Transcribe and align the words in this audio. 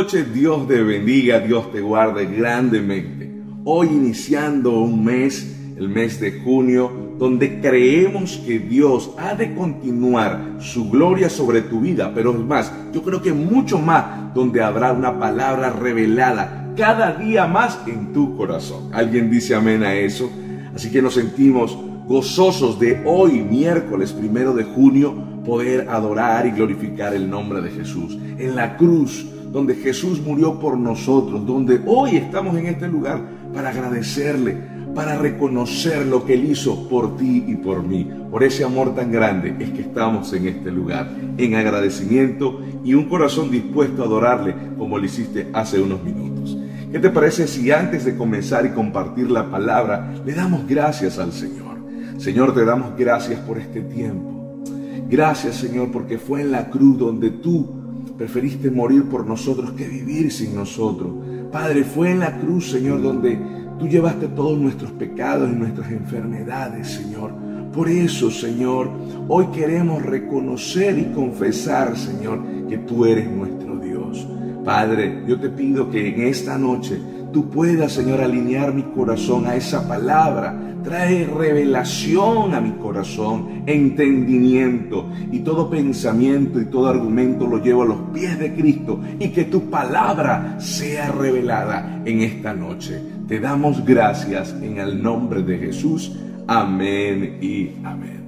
Dios 0.00 0.66
te 0.66 0.82
bendiga, 0.82 1.40
Dios 1.40 1.70
te 1.72 1.82
guarde 1.82 2.24
grandemente. 2.24 3.30
Hoy 3.64 3.88
iniciando 3.88 4.80
un 4.80 5.04
mes, 5.04 5.74
el 5.76 5.90
mes 5.90 6.18
de 6.18 6.40
junio, 6.40 6.90
donde 7.18 7.60
creemos 7.60 8.38
que 8.46 8.58
Dios 8.58 9.10
ha 9.18 9.34
de 9.34 9.54
continuar 9.54 10.56
su 10.58 10.88
gloria 10.88 11.28
sobre 11.28 11.60
tu 11.60 11.80
vida, 11.80 12.12
pero 12.14 12.32
es 12.32 12.38
más, 12.38 12.72
yo 12.94 13.02
creo 13.02 13.20
que 13.20 13.34
mucho 13.34 13.78
más, 13.78 14.32
donde 14.32 14.62
habrá 14.62 14.92
una 14.92 15.18
palabra 15.18 15.68
revelada 15.68 16.72
cada 16.78 17.12
día 17.12 17.46
más 17.46 17.78
en 17.86 18.14
tu 18.14 18.38
corazón. 18.38 18.88
¿Alguien 18.94 19.30
dice 19.30 19.54
amén 19.54 19.82
a 19.82 19.94
eso? 19.94 20.30
Así 20.74 20.90
que 20.90 21.02
nos 21.02 21.12
sentimos 21.12 21.76
gozosos 22.06 22.80
de 22.80 23.02
hoy, 23.04 23.42
miércoles 23.42 24.14
primero 24.14 24.54
de 24.54 24.64
junio, 24.64 25.14
poder 25.44 25.90
adorar 25.90 26.46
y 26.46 26.52
glorificar 26.52 27.14
el 27.14 27.28
nombre 27.28 27.60
de 27.60 27.70
Jesús. 27.70 28.16
En 28.38 28.56
la 28.56 28.78
cruz, 28.78 29.26
donde 29.50 29.74
Jesús 29.74 30.20
murió 30.20 30.60
por 30.60 30.78
nosotros, 30.78 31.44
donde 31.44 31.80
hoy 31.86 32.16
estamos 32.16 32.56
en 32.56 32.66
este 32.66 32.86
lugar 32.88 33.20
para 33.52 33.70
agradecerle, 33.70 34.56
para 34.94 35.16
reconocer 35.16 36.06
lo 36.06 36.24
que 36.24 36.34
Él 36.34 36.50
hizo 36.50 36.88
por 36.88 37.16
ti 37.16 37.44
y 37.46 37.56
por 37.56 37.82
mí. 37.82 38.08
Por 38.30 38.44
ese 38.44 38.64
amor 38.64 38.94
tan 38.94 39.10
grande 39.10 39.56
es 39.58 39.70
que 39.70 39.82
estamos 39.82 40.32
en 40.32 40.46
este 40.46 40.70
lugar, 40.70 41.10
en 41.36 41.54
agradecimiento 41.54 42.60
y 42.84 42.94
un 42.94 43.08
corazón 43.08 43.50
dispuesto 43.50 44.02
a 44.02 44.06
adorarle 44.06 44.54
como 44.78 44.98
lo 44.98 45.04
hiciste 45.04 45.48
hace 45.52 45.80
unos 45.80 46.02
minutos. 46.02 46.56
¿Qué 46.92 46.98
te 46.98 47.10
parece 47.10 47.46
si 47.46 47.70
antes 47.70 48.04
de 48.04 48.16
comenzar 48.16 48.66
y 48.66 48.70
compartir 48.70 49.30
la 49.30 49.50
palabra 49.50 50.12
le 50.24 50.32
damos 50.32 50.66
gracias 50.66 51.18
al 51.18 51.32
Señor? 51.32 51.70
Señor, 52.18 52.54
te 52.54 52.64
damos 52.64 52.96
gracias 52.96 53.40
por 53.40 53.58
este 53.58 53.80
tiempo. 53.80 54.62
Gracias, 55.08 55.56
Señor, 55.56 55.90
porque 55.90 56.18
fue 56.18 56.42
en 56.42 56.52
la 56.52 56.68
cruz 56.68 56.98
donde 56.98 57.30
tú 57.30 57.79
preferiste 58.20 58.70
morir 58.70 59.04
por 59.04 59.26
nosotros 59.26 59.70
que 59.70 59.88
vivir 59.88 60.30
sin 60.30 60.54
nosotros. 60.54 61.10
Padre, 61.50 61.84
fue 61.84 62.10
en 62.10 62.18
la 62.18 62.38
cruz, 62.38 62.70
Señor, 62.70 63.00
donde 63.00 63.40
tú 63.78 63.88
llevaste 63.88 64.28
todos 64.28 64.58
nuestros 64.58 64.90
pecados 64.90 65.48
y 65.50 65.56
nuestras 65.56 65.90
enfermedades, 65.90 66.86
Señor. 66.86 67.32
Por 67.72 67.88
eso, 67.88 68.30
Señor, 68.30 68.90
hoy 69.26 69.46
queremos 69.46 70.02
reconocer 70.02 70.98
y 70.98 71.14
confesar, 71.14 71.96
Señor, 71.96 72.42
que 72.68 72.76
tú 72.76 73.06
eres 73.06 73.26
nuestro 73.26 73.78
Dios. 73.78 74.28
Padre, 74.66 75.24
yo 75.26 75.40
te 75.40 75.48
pido 75.48 75.88
que 75.88 76.08
en 76.08 76.20
esta 76.20 76.58
noche 76.58 77.00
tú 77.32 77.48
puedas, 77.50 77.92
Señor, 77.92 78.20
alinear 78.20 78.74
mi 78.74 78.82
corazón 78.82 79.46
a 79.46 79.56
esa 79.56 79.86
palabra. 79.86 80.66
Trae 80.82 81.26
revelación 81.26 82.54
a 82.54 82.60
mi 82.60 82.70
corazón, 82.72 83.64
entendimiento 83.66 85.10
y 85.30 85.40
todo 85.40 85.68
pensamiento 85.68 86.58
y 86.58 86.66
todo 86.66 86.88
argumento 86.88 87.46
lo 87.46 87.58
llevo 87.58 87.82
a 87.82 87.86
los 87.86 87.98
pies 88.14 88.38
de 88.38 88.54
Cristo 88.54 88.98
y 89.18 89.28
que 89.28 89.44
tu 89.44 89.68
palabra 89.68 90.58
sea 90.58 91.12
revelada 91.12 92.00
en 92.04 92.22
esta 92.22 92.54
noche. 92.54 92.98
Te 93.28 93.40
damos 93.40 93.84
gracias 93.84 94.54
en 94.62 94.78
el 94.78 95.02
nombre 95.02 95.42
de 95.42 95.58
Jesús. 95.58 96.16
Amén 96.46 97.38
y 97.42 97.72
amén. 97.84 98.19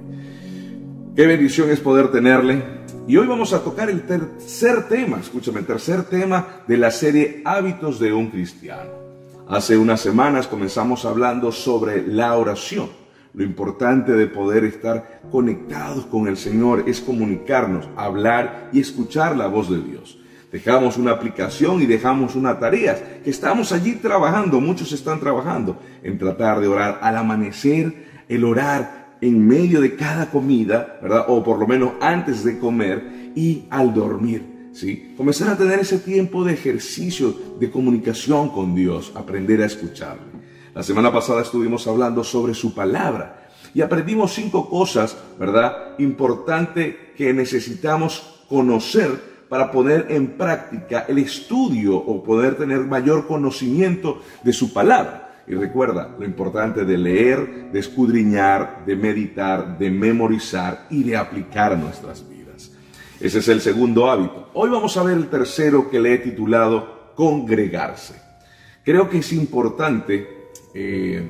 Qué 1.15 1.27
bendición 1.27 1.69
es 1.69 1.79
poder 1.79 2.11
tenerle 2.11 2.63
y 3.07 3.17
hoy 3.17 3.27
vamos 3.27 3.53
a 3.53 3.63
tocar 3.63 3.87
el 3.87 4.01
tercer 4.01 4.87
tema, 4.87 5.19
escúchame, 5.19 5.59
el 5.59 5.67
tercer 5.67 6.01
tema 6.05 6.63
de 6.67 6.75
la 6.75 6.89
serie 6.89 7.43
Hábitos 7.45 7.99
de 7.99 8.11
un 8.11 8.31
Cristiano. 8.31 8.89
Hace 9.47 9.77
unas 9.77 10.01
semanas 10.01 10.47
comenzamos 10.47 11.05
hablando 11.05 11.51
sobre 11.51 12.07
la 12.07 12.35
oración. 12.35 12.89
Lo 13.35 13.43
importante 13.43 14.13
de 14.13 14.25
poder 14.25 14.63
estar 14.63 15.21
conectados 15.31 16.07
con 16.07 16.27
el 16.27 16.35
Señor 16.35 16.85
es 16.87 16.99
comunicarnos, 16.99 17.87
hablar 17.95 18.71
y 18.73 18.79
escuchar 18.79 19.37
la 19.37 19.45
voz 19.45 19.69
de 19.69 19.83
Dios. 19.83 20.17
Dejamos 20.51 20.97
una 20.97 21.11
aplicación 21.11 21.79
y 21.83 21.85
dejamos 21.85 22.35
una 22.35 22.57
tarea 22.57 23.21
que 23.23 23.29
estamos 23.29 23.71
allí 23.71 23.97
trabajando, 23.97 24.59
muchos 24.59 24.91
están 24.91 25.19
trabajando 25.19 25.77
en 26.01 26.17
tratar 26.17 26.59
de 26.59 26.67
orar 26.67 26.97
al 27.03 27.17
amanecer, 27.17 28.23
el 28.27 28.43
orar 28.43 29.02
en 29.23 29.47
medio 29.47 29.79
de 29.79 29.95
cada 29.95 30.29
comida, 30.29 30.99
¿verdad? 31.01 31.25
O 31.29 31.41
por 31.41 31.57
lo 31.57 31.65
menos 31.65 31.93
antes 32.01 32.43
de 32.43 32.59
comer 32.59 33.31
y 33.35 33.63
al 33.69 33.93
dormir, 33.93 34.69
¿sí? 34.73 35.13
Comenzar 35.15 35.47
a 35.47 35.57
tener 35.57 35.79
ese 35.79 35.99
tiempo 35.99 36.43
de 36.43 36.51
ejercicio, 36.53 37.33
de 37.57 37.71
comunicación 37.71 38.49
con 38.49 38.75
Dios, 38.75 39.13
aprender 39.15 39.61
a 39.61 39.65
escucharle. 39.65 40.33
La 40.75 40.83
semana 40.83 41.13
pasada 41.13 41.41
estuvimos 41.41 41.87
hablando 41.87 42.21
sobre 42.21 42.53
su 42.53 42.73
palabra 42.73 43.49
y 43.73 43.79
aprendimos 43.79 44.33
cinco 44.33 44.69
cosas, 44.69 45.15
¿verdad? 45.39 45.95
Importante 45.99 47.13
que 47.15 47.33
necesitamos 47.33 48.43
conocer 48.49 49.45
para 49.47 49.71
poner 49.71 50.07
en 50.09 50.37
práctica 50.37 51.05
el 51.07 51.19
estudio 51.19 51.95
o 51.95 52.21
poder 52.21 52.57
tener 52.57 52.79
mayor 52.79 53.25
conocimiento 53.25 54.21
de 54.43 54.51
su 54.51 54.73
palabra. 54.73 55.22
Y 55.47 55.55
recuerda 55.55 56.15
lo 56.17 56.25
importante 56.25 56.85
de 56.85 56.97
leer, 56.97 57.71
de 57.71 57.79
escudriñar, 57.79 58.85
de 58.85 58.95
meditar, 58.95 59.77
de 59.77 59.91
memorizar 59.91 60.87
y 60.89 61.03
de 61.03 61.17
aplicar 61.17 61.77
nuestras 61.77 62.27
vidas. 62.29 62.71
Ese 63.19 63.39
es 63.39 63.47
el 63.49 63.59
segundo 63.59 64.09
hábito. 64.09 64.49
Hoy 64.53 64.69
vamos 64.69 64.95
a 64.95 65.03
ver 65.03 65.17
el 65.17 65.27
tercero 65.27 65.89
que 65.89 65.99
le 65.99 66.13
he 66.13 66.17
titulado 66.19 67.11
congregarse. 67.15 68.15
Creo 68.83 69.09
que 69.09 69.19
es 69.19 69.33
importante 69.33 70.49
eh, 70.73 71.23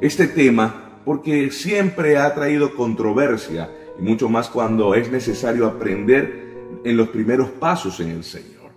este 0.00 0.26
tema 0.28 1.00
porque 1.04 1.50
siempre 1.50 2.18
ha 2.18 2.34
traído 2.34 2.74
controversia 2.74 3.70
y 3.98 4.02
mucho 4.02 4.28
más 4.28 4.48
cuando 4.48 4.94
es 4.94 5.10
necesario 5.10 5.66
aprender 5.66 6.46
en 6.84 6.96
los 6.96 7.08
primeros 7.08 7.48
pasos 7.50 8.00
en 8.00 8.10
el 8.10 8.24
Señor. 8.24 8.70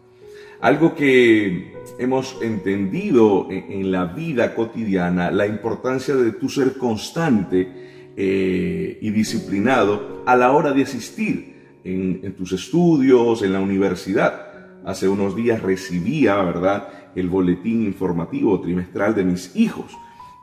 Algo 0.61 0.95
que 0.95 1.78
hemos 1.99 2.37
entendido 2.41 3.47
en, 3.51 3.91
la 3.91 4.05
vida 4.05 4.55
cotidiana, 4.55 5.31
la 5.31 5.45
importancia 5.45 6.15
de 6.15 6.31
tu 6.31 6.47
ser 6.47 6.77
constante 6.77 7.67
eh, 8.15 8.97
y 9.01 9.09
disciplinado 9.11 10.23
a 10.25 10.37
la 10.37 10.53
hora 10.53 10.71
de 10.71 10.83
asistir 10.83 11.55
en, 11.83 12.21
en 12.23 12.33
tus 12.35 12.53
estudios, 12.53 13.43
en 13.43 13.51
la 13.51 13.59
universidad. 13.59 14.47
Hace 14.85 15.09
unos 15.09 15.35
días 15.35 15.61
recibía, 15.61 16.41
¿verdad?, 16.41 16.87
el 17.15 17.27
boletín 17.27 17.83
informativo 17.83 18.61
trimestral 18.61 19.13
de 19.13 19.25
mis 19.25 19.53
hijos 19.55 19.91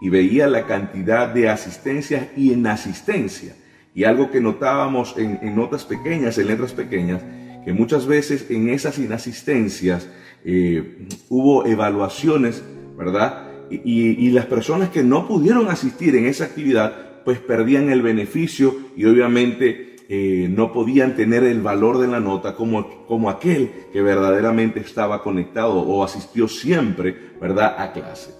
y 0.03 0.11
veía 0.11 0.49
la 0.49 0.67
cantidad 0.67 1.29
de 1.29 1.49
asistencia 1.49 2.33
y 2.37 2.53
inasistencia. 2.53 3.57
Y 3.95 4.05
algo 4.05 4.31
que 4.31 4.43
notábamos 4.43 5.15
en, 5.17 5.39
en 5.41 5.57
notas 5.57 5.87
pequeñas, 5.87 6.37
en 6.37 6.49
letras 6.49 6.75
pequeñas, 6.75 7.23
que 7.67 7.73
muchas 7.73 8.07
veces 8.07 8.47
en 8.49 8.69
esas 8.69 8.97
inasistencias 9.01 10.09
eh, 10.45 11.09
hubo 11.29 11.67
evaluaciones, 11.67 12.63
¿verdad? 12.97 13.49
Y, 13.69 14.31
las 14.31 14.47
personas 14.47 14.91
que 14.91 15.03
no 15.03 15.27
pudieron 15.27 15.69
asistir 15.69 16.15
en 16.15 16.27
esa 16.27 16.45
actividad, 16.45 17.25
pues 17.25 17.41
perdían 17.41 17.91
el 17.91 18.03
beneficio 18.03 18.73
y 18.97 19.05
obviamente 19.07 19.97
eh, 20.09 20.47
no 20.49 20.73
podían 20.73 21.17
tener 21.17 21.43
el 21.43 21.61
valor 21.61 21.99
de 21.99 22.07
la 22.07 22.21
nota 22.21 22.55
como, 22.55 23.05
como 23.07 23.29
aquel 23.29 23.73
que 23.93 24.01
verdaderamente 24.01 24.79
estaba 24.79 25.25
conectado 25.25 25.81
o 25.81 26.05
asistió 26.05 26.47
siempre, 26.47 27.33
¿verdad?, 27.41 27.75
a 27.79 27.93
clase. 27.93 28.31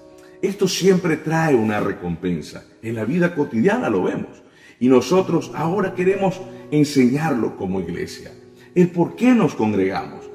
Esto 0.41 0.69
siempre 0.69 1.17
trae 1.17 1.57
una 1.57 1.81
recompensa. 1.81 2.65
En 2.81 2.95
la 2.95 3.05
vida 3.05 3.35
cotidiana 3.35 3.91
lo 3.91 4.05
vemos. 4.05 4.45
Y 4.79 4.87
nosotros 4.87 5.51
ahora 5.53 5.97
queremos 5.97 6.41
enseñarlo 6.71 7.57
como 7.57 7.81
iglesia 7.81 8.31
el 8.77 8.91
por 8.91 9.17
qué 9.17 9.35
nos 9.35 9.55
congregamos. 9.55 10.31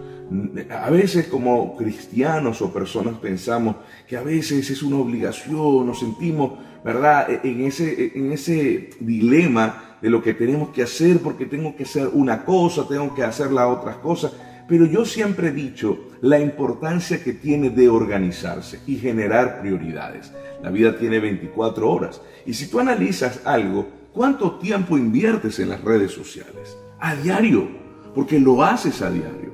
A 0.72 0.90
veces 0.90 1.28
como 1.28 1.78
cristianos 1.78 2.62
o 2.62 2.74
personas 2.74 3.16
pensamos 3.16 3.76
que 4.08 4.18
a 4.18 4.24
veces 4.24 4.70
es 4.70 4.82
una 4.82 4.98
obligación, 4.98 5.86
nos 5.86 6.00
sentimos, 6.00 6.54
¿verdad?, 6.84 7.30
e, 7.30 7.42
en 7.44 7.66
ese, 7.66 8.12
en 8.16 8.32
ese 8.32 8.90
dilema 9.00 9.98
de 10.02 10.10
lo 10.10 10.24
que 10.24 10.34
tenemos 10.34 10.70
que 10.70 10.84
hacer 10.84 11.20
porque 11.20 11.46
tengo 11.46 11.76
que 11.76 11.84
hacer 11.84 12.10
una 12.14 12.44
cosa, 12.44 12.88
tengo 12.88 13.14
que 13.14 13.24
hacer 13.24 13.52
la 13.52 13.68
otra 13.68 14.02
cosa. 14.02 14.32
Pero 14.68 14.86
yo 14.86 15.06
siempre 15.06 15.50
he 15.50 15.52
dicho 15.52 16.08
la 16.22 16.40
importancia 16.40 17.24
que 17.24 17.34
tiene 17.34 17.70
de 17.70 17.90
organizarse 17.90 18.80
y 18.88 18.96
generar 18.96 19.62
prioridades. 19.62 20.32
La 20.64 20.72
vida 20.72 20.98
tiene 20.98 21.20
24 21.20 21.92
horas. 21.92 22.22
Y 22.46 22.54
si 22.54 22.68
tú 22.68 22.80
analizas 22.80 23.42
algo, 23.46 23.88
¿cuánto 24.14 24.58
tiempo 24.60 24.98
inviertes 24.98 25.60
en 25.60 25.70
las 25.70 25.84
redes 25.84 26.12
sociales? 26.12 26.78
A 27.00 27.16
diario 27.16 27.81
porque 28.14 28.40
lo 28.40 28.64
haces 28.64 29.02
a 29.02 29.12
diario. 29.12 29.52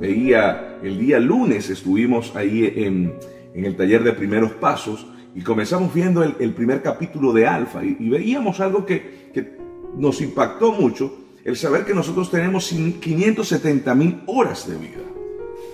Veía 0.00 0.78
el 0.82 0.98
día 0.98 1.20
lunes, 1.20 1.68
estuvimos 1.70 2.34
ahí 2.34 2.72
en, 2.76 3.14
el 3.54 3.76
taller 3.76 4.02
de 4.02 4.12
primeros 4.12 4.52
pasos 4.52 5.06
y 5.34 5.42
comenzamos 5.42 5.92
viendo 5.92 6.22
el, 6.22 6.54
primer 6.54 6.82
capítulo 6.82 7.32
de 7.32 7.46
Alfa 7.46 7.84
y, 7.84 8.08
veíamos 8.08 8.60
algo 8.60 8.86
que, 8.86 9.30
que, 9.32 9.58
nos 9.96 10.20
impactó 10.20 10.72
mucho, 10.72 11.12
el 11.44 11.56
saber 11.56 11.84
que 11.84 11.92
nosotros 11.92 12.30
tenemos 12.30 12.68
570 12.68 13.94
mil 13.94 14.22
horas 14.26 14.68
de 14.68 14.76
vida 14.76 15.02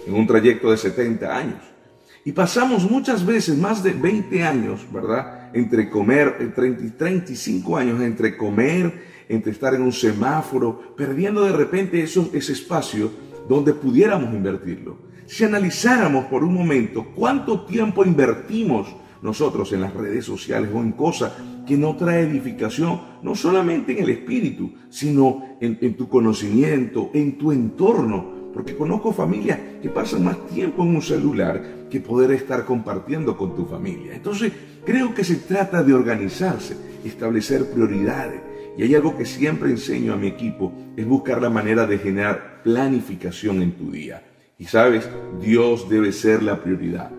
en 0.07 0.15
un 0.15 0.27
trayecto 0.27 0.71
de 0.71 0.77
70 0.77 1.37
años. 1.37 1.61
Y 2.25 2.33
pasamos 2.33 2.91
muchas 2.91 3.25
veces 3.25 3.57
más 3.57 3.83
de 3.85 3.93
20 3.93 4.43
años, 4.43 4.87
¿verdad? 4.93 5.51
Entre 5.55 5.89
comer, 5.89 6.53
30, 6.55 6.97
35 6.97 7.77
años 7.77 8.01
entre 8.01 8.37
comer 8.37 9.16
entre 9.29 9.53
estar 9.53 9.75
en 9.75 9.83
un 9.83 9.93
semáforo, 9.93 10.95
perdiendo 10.97 11.45
de 11.45 11.53
repente 11.53 12.03
ese 12.03 12.53
espacio 12.53 13.11
donde 13.49 13.75
pudiéramos 13.75 14.33
invertirlo. 14.35 14.99
Si 15.27 15.45
analizáramos 15.45 16.27
por 16.27 16.45
un 16.45 16.55
momento 16.55 17.07
cuánto 17.15 17.65
tiempo 17.65 18.05
invertimos 18.05 18.95
nosotros 19.23 19.73
en 19.73 19.81
las 19.81 19.95
redes 19.95 20.25
sociales 20.25 20.71
o 20.73 20.79
en 20.79 20.93
cosas 20.93 21.33
que 21.67 21.77
no 21.77 21.97
trae 21.97 22.23
edificación, 22.23 23.01
no 23.23 23.35
solamente 23.35 23.93
en 23.93 24.05
el 24.05 24.11
espíritu, 24.11 24.73
sino 24.89 25.57
en, 25.61 25.79
en 25.81 25.97
tu 25.97 26.09
conocimiento, 26.09 27.11
en 27.13 27.37
tu 27.37 27.51
entorno, 27.51 28.37
porque 28.55 28.77
conozco 28.77 29.13
familias 29.13 29.59
que 29.83 29.89
pasan 29.89 30.25
más 30.25 30.47
tiempo 30.47 30.83
en 30.83 30.97
un 30.97 31.03
celular 31.03 31.89
que 31.91 32.01
poder 32.01 32.31
estar 32.31 32.65
compartiendo 32.65 33.37
con 33.37 33.55
tu 33.55 33.67
familia. 33.67 34.15
Entonces, 34.15 34.53
creo 34.85 35.13
que 35.13 35.25
se 35.25 35.37
trata 35.37 35.83
de 35.83 35.93
organizarse, 35.93 36.77
establecer 37.05 37.71
prioridades. 37.71 38.41
Y 38.77 38.83
hay 38.83 38.95
algo 38.95 39.17
que 39.17 39.25
siempre 39.25 39.71
enseño 39.71 40.13
a 40.13 40.17
mi 40.17 40.27
equipo, 40.27 40.73
es 40.97 41.07
buscar 41.07 41.41
la 41.41 41.51
manera 41.51 41.87
de 41.87 41.99
generar 41.99 42.63
planificación 42.63 43.63
en 43.63 43.73
tu 43.73 43.91
día. 43.91 44.23
Y 44.59 44.65
sabes, 44.65 45.09
Dios 45.41 45.89
debe 45.89 46.13
ser 46.13 46.43
la 46.43 46.63
prioridad. 46.63 47.11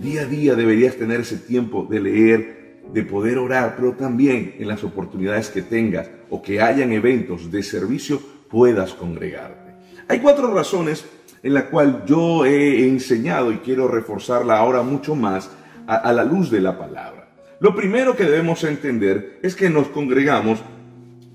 Día 0.00 0.22
a 0.22 0.26
día 0.26 0.54
deberías 0.54 0.96
tener 0.96 1.20
ese 1.20 1.36
tiempo 1.36 1.86
de 1.88 2.00
leer, 2.00 2.82
de 2.92 3.02
poder 3.02 3.38
orar, 3.38 3.74
pero 3.76 3.92
también 3.92 4.54
en 4.58 4.68
las 4.68 4.84
oportunidades 4.84 5.48
que 5.50 5.62
tengas 5.62 6.10
o 6.30 6.40
que 6.42 6.60
hayan 6.60 6.92
eventos 6.92 7.50
de 7.50 7.62
servicio 7.62 8.20
puedas 8.48 8.94
congregarte. 8.94 9.74
Hay 10.08 10.20
cuatro 10.20 10.52
razones 10.52 11.04
en 11.42 11.54
las 11.54 11.64
cuales 11.64 11.96
yo 12.06 12.44
he 12.44 12.86
enseñado 12.88 13.52
y 13.52 13.58
quiero 13.58 13.88
reforzarla 13.88 14.58
ahora 14.58 14.82
mucho 14.82 15.14
más 15.14 15.50
a, 15.86 16.12
la 16.12 16.24
luz 16.24 16.50
de 16.50 16.60
la 16.60 16.78
palabra. 16.78 17.28
Lo 17.60 17.74
primero 17.74 18.14
que 18.14 18.24
debemos 18.24 18.62
entender 18.64 19.38
es 19.42 19.54
que 19.54 19.70
nos 19.70 19.88
congregamos 19.88 20.60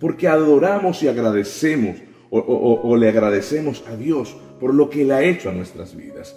porque 0.04 0.28
adoramos 0.28 1.02
y 1.02 1.08
agradecemos 1.08 1.96
o, 2.30 2.98
le 2.98 3.08
agradecemos 3.08 3.86
a 3.88 3.96
Dios 3.96 4.36
por 4.60 4.74
lo 4.74 4.90
que 4.90 5.04
Él 5.04 5.14
ha 5.14 5.24
hecho 5.24 5.50
a 5.50 5.54
nuestras 5.54 5.96
vidas. 5.96 6.36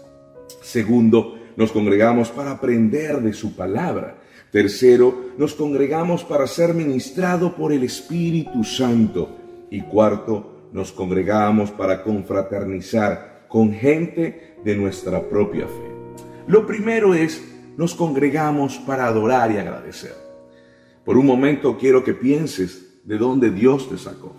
Segundo, 0.62 1.36
nos 1.56 1.72
congregamos 1.72 2.28
para 2.28 2.52
aprender 2.52 3.20
de 3.20 3.32
su 3.32 3.56
palabra. 3.56 4.18
Tercero, 4.52 5.32
nos 5.36 5.54
congregamos 5.54 6.22
para 6.22 6.46
ser 6.46 6.74
ministrado 6.74 7.56
por 7.56 7.72
el 7.72 7.82
Espíritu 7.82 8.62
Santo. 8.62 9.30
Y 9.68 9.80
cuarto, 9.80 10.68
nos 10.72 10.92
congregamos 10.92 11.72
para 11.72 12.04
confraternizar 12.04 13.46
con 13.48 13.72
gente 13.72 14.58
de 14.62 14.76
nuestra 14.76 15.28
propia 15.28 15.66
fe. 15.66 16.24
Lo 16.46 16.68
primero 16.68 17.14
es, 17.14 17.42
nos 17.76 17.96
congregamos 17.96 18.78
para 18.78 19.08
adorar 19.08 19.50
y 19.50 19.56
agradecer. 19.56 20.14
Por 21.04 21.18
un 21.18 21.26
momento 21.26 21.76
quiero 21.76 22.04
que 22.04 22.14
pienses 22.14 22.85
de 23.06 23.16
dónde 23.16 23.50
Dios 23.50 23.88
te 23.88 23.96
sacó. 23.96 24.34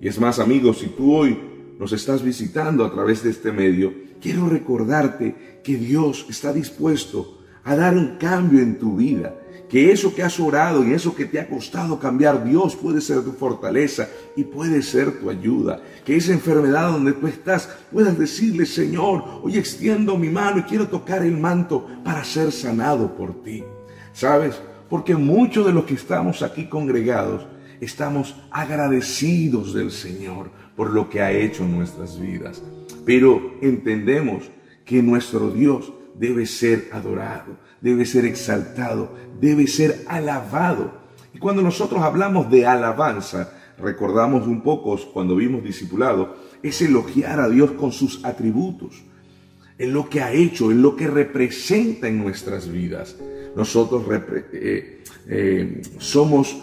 Y 0.00 0.08
es 0.08 0.18
más, 0.18 0.38
amigos, 0.38 0.78
si 0.78 0.86
tú 0.86 1.14
hoy 1.14 1.38
nos 1.78 1.92
estás 1.92 2.22
visitando 2.22 2.84
a 2.84 2.92
través 2.92 3.22
de 3.22 3.30
este 3.30 3.52
medio, 3.52 3.92
quiero 4.20 4.48
recordarte 4.48 5.60
que 5.62 5.76
Dios 5.76 6.24
está 6.30 6.52
dispuesto 6.52 7.42
a 7.64 7.76
dar 7.76 7.94
un 7.96 8.16
cambio 8.16 8.60
en 8.60 8.78
tu 8.78 8.96
vida 8.96 9.34
que 9.72 9.90
eso 9.90 10.14
que 10.14 10.22
has 10.22 10.38
orado 10.38 10.86
y 10.86 10.92
eso 10.92 11.14
que 11.14 11.24
te 11.24 11.40
ha 11.40 11.48
costado 11.48 11.98
cambiar, 11.98 12.44
Dios 12.44 12.76
puede 12.76 13.00
ser 13.00 13.22
tu 13.22 13.32
fortaleza 13.32 14.06
y 14.36 14.44
puede 14.44 14.82
ser 14.82 15.18
tu 15.18 15.30
ayuda. 15.30 15.80
Que 16.04 16.14
esa 16.14 16.32
enfermedad 16.32 16.92
donde 16.92 17.12
tú 17.12 17.26
estás 17.26 17.70
puedas 17.90 18.18
decirle, 18.18 18.66
Señor, 18.66 19.24
hoy 19.42 19.56
extiendo 19.56 20.18
mi 20.18 20.28
mano 20.28 20.58
y 20.58 20.64
quiero 20.64 20.88
tocar 20.88 21.24
el 21.24 21.38
manto 21.38 21.86
para 22.04 22.22
ser 22.22 22.52
sanado 22.52 23.16
por 23.16 23.42
ti. 23.42 23.64
¿Sabes? 24.12 24.60
Porque 24.90 25.16
muchos 25.16 25.64
de 25.64 25.72
los 25.72 25.84
que 25.84 25.94
estamos 25.94 26.42
aquí 26.42 26.66
congregados 26.66 27.46
estamos 27.82 28.36
agradecidos 28.52 29.74
del 29.74 29.90
Señor 29.90 30.50
por 30.76 30.90
lo 30.90 31.10
que 31.10 31.20
ha 31.20 31.32
hecho 31.32 31.64
en 31.64 31.76
nuestras 31.76 32.18
vidas. 32.18 32.62
Pero 33.04 33.54
entendemos 33.60 34.44
que 34.84 35.02
nuestro 35.02 35.50
Dios 35.50 35.92
debe 36.14 36.46
ser 36.46 36.88
adorado, 36.92 37.58
debe 37.80 38.06
ser 38.06 38.24
exaltado, 38.24 39.12
debe 39.40 39.66
ser 39.66 40.04
alabado. 40.06 40.92
Y 41.34 41.38
cuando 41.38 41.60
nosotros 41.60 42.00
hablamos 42.02 42.48
de 42.50 42.66
alabanza, 42.66 43.52
recordamos 43.78 44.46
un 44.46 44.62
poco 44.62 44.96
cuando 45.12 45.34
vimos 45.34 45.64
discipulado, 45.64 46.36
es 46.62 46.80
elogiar 46.82 47.40
a 47.40 47.48
Dios 47.48 47.72
con 47.72 47.90
sus 47.90 48.24
atributos, 48.24 49.02
en 49.76 49.92
lo 49.92 50.08
que 50.08 50.20
ha 50.20 50.32
hecho, 50.32 50.70
en 50.70 50.82
lo 50.82 50.94
que 50.94 51.08
representa 51.08 52.06
en 52.06 52.18
nuestras 52.22 52.70
vidas. 52.70 53.16
Nosotros 53.56 54.04
eh, 54.52 55.02
eh, 55.26 55.82
somos 55.98 56.56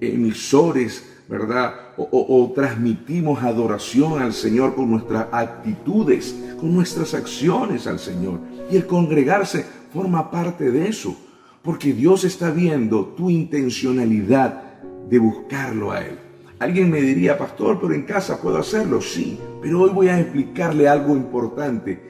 emisores, 0.00 1.04
¿verdad? 1.28 1.74
o 1.96 2.52
transmitimos 2.54 3.42
adoración 3.42 4.20
al 4.20 4.32
Señor 4.32 4.74
con 4.74 4.90
nuestras 4.90 5.26
actitudes, 5.32 6.34
con 6.60 6.74
nuestras 6.74 7.14
acciones 7.14 7.86
al 7.86 7.98
Señor. 7.98 8.40
Y 8.70 8.76
el 8.76 8.86
congregarse 8.86 9.64
forma 9.92 10.30
parte 10.30 10.70
de 10.70 10.88
eso, 10.88 11.16
porque 11.62 11.92
Dios 11.92 12.24
está 12.24 12.50
viendo 12.50 13.06
tu 13.16 13.30
intencionalidad 13.30 14.80
de 15.08 15.18
buscarlo 15.18 15.92
a 15.92 16.00
Él. 16.00 16.18
Alguien 16.58 16.90
me 16.90 17.02
diría, 17.02 17.36
pastor, 17.36 17.78
pero 17.80 17.92
en 17.94 18.02
casa 18.02 18.40
puedo 18.40 18.58
hacerlo, 18.58 19.00
sí, 19.00 19.38
pero 19.60 19.82
hoy 19.82 19.90
voy 19.90 20.08
a 20.08 20.18
explicarle 20.18 20.88
algo 20.88 21.14
importante 21.14 22.00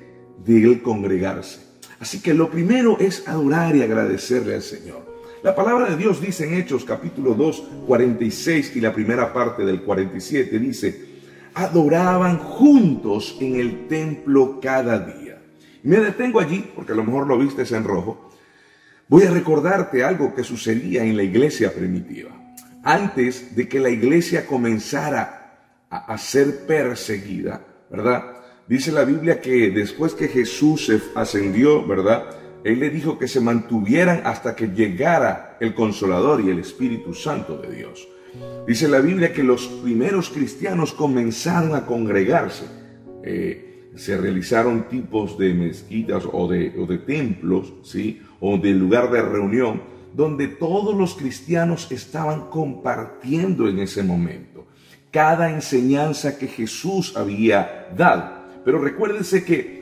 de 0.44 0.62
Él 0.62 0.82
congregarse. 0.82 1.60
Así 1.98 2.20
que 2.20 2.34
lo 2.34 2.50
primero 2.50 2.98
es 2.98 3.26
adorar 3.26 3.74
y 3.74 3.82
agradecerle 3.82 4.54
al 4.54 4.62
Señor. 4.62 5.15
La 5.42 5.54
palabra 5.54 5.90
de 5.90 5.96
Dios 5.96 6.20
dice 6.20 6.46
en 6.46 6.54
Hechos 6.54 6.84
capítulo 6.84 7.34
2, 7.34 7.64
46 7.86 8.76
y 8.76 8.80
la 8.80 8.92
primera 8.92 9.32
parte 9.32 9.64
del 9.64 9.82
47 9.82 10.58
dice, 10.58 11.06
adoraban 11.54 12.38
juntos 12.38 13.36
en 13.40 13.56
el 13.56 13.86
templo 13.86 14.58
cada 14.60 14.98
día. 14.98 15.42
me 15.82 15.98
detengo 15.98 16.40
allí, 16.40 16.70
porque 16.74 16.92
a 16.92 16.96
lo 16.96 17.04
mejor 17.04 17.26
lo 17.26 17.38
vistes 17.38 17.70
en 17.72 17.84
rojo. 17.84 18.30
Voy 19.08 19.24
a 19.24 19.30
recordarte 19.30 20.02
algo 20.02 20.34
que 20.34 20.42
sucedía 20.42 21.04
en 21.04 21.16
la 21.16 21.22
iglesia 21.22 21.72
primitiva. 21.72 22.30
Antes 22.82 23.54
de 23.54 23.68
que 23.68 23.78
la 23.78 23.90
iglesia 23.90 24.46
comenzara 24.46 25.58
a, 25.90 26.18
ser 26.18 26.66
perseguida, 26.66 27.64
¿verdad? 27.90 28.24
Dice 28.66 28.90
la 28.90 29.04
Biblia 29.04 29.40
que 29.40 29.70
después 29.70 30.14
que 30.14 30.28
Jesús 30.28 30.90
ascendió, 31.14 31.86
¿verdad? 31.86 32.24
Él 32.66 32.80
le 32.80 32.90
dijo 32.90 33.16
que 33.16 33.28
se 33.28 33.40
mantuvieran 33.40 34.22
hasta 34.24 34.56
que 34.56 34.66
llegara 34.66 35.56
el 35.60 35.72
Consolador 35.72 36.40
y 36.40 36.50
el 36.50 36.58
Espíritu 36.58 37.14
Santo 37.14 37.58
de 37.58 37.70
Dios. 37.70 38.08
Dice 38.66 38.88
la 38.88 38.98
Biblia 38.98 39.32
que 39.32 39.44
los 39.44 39.68
primeros 39.68 40.30
cristianos 40.30 40.92
comenzaron 40.92 41.76
a 41.76 41.86
congregarse. 41.86 42.64
Eh, 43.22 43.92
se 43.94 44.16
realizaron 44.16 44.88
tipos 44.88 45.38
de 45.38 45.54
mezquitas 45.54 46.24
o 46.32 46.48
de, 46.48 46.98
templos, 47.06 47.72
¿sí? 47.84 48.20
O 48.40 48.58
de 48.58 48.72
lugar 48.72 49.12
de 49.12 49.22
reunión, 49.22 49.82
donde 50.12 50.48
todos 50.48 50.96
los 50.96 51.14
cristianos 51.14 51.92
estaban 51.92 52.50
compartiendo 52.50 53.68
en 53.68 53.78
ese 53.78 54.02
momento 54.02 54.66
cada 55.12 55.52
enseñanza 55.52 56.36
que 56.36 56.48
Jesús 56.48 57.16
había 57.16 57.90
dado. 57.96 58.44
Pero 58.64 58.80
recuérdense 58.80 59.44
que 59.44 59.75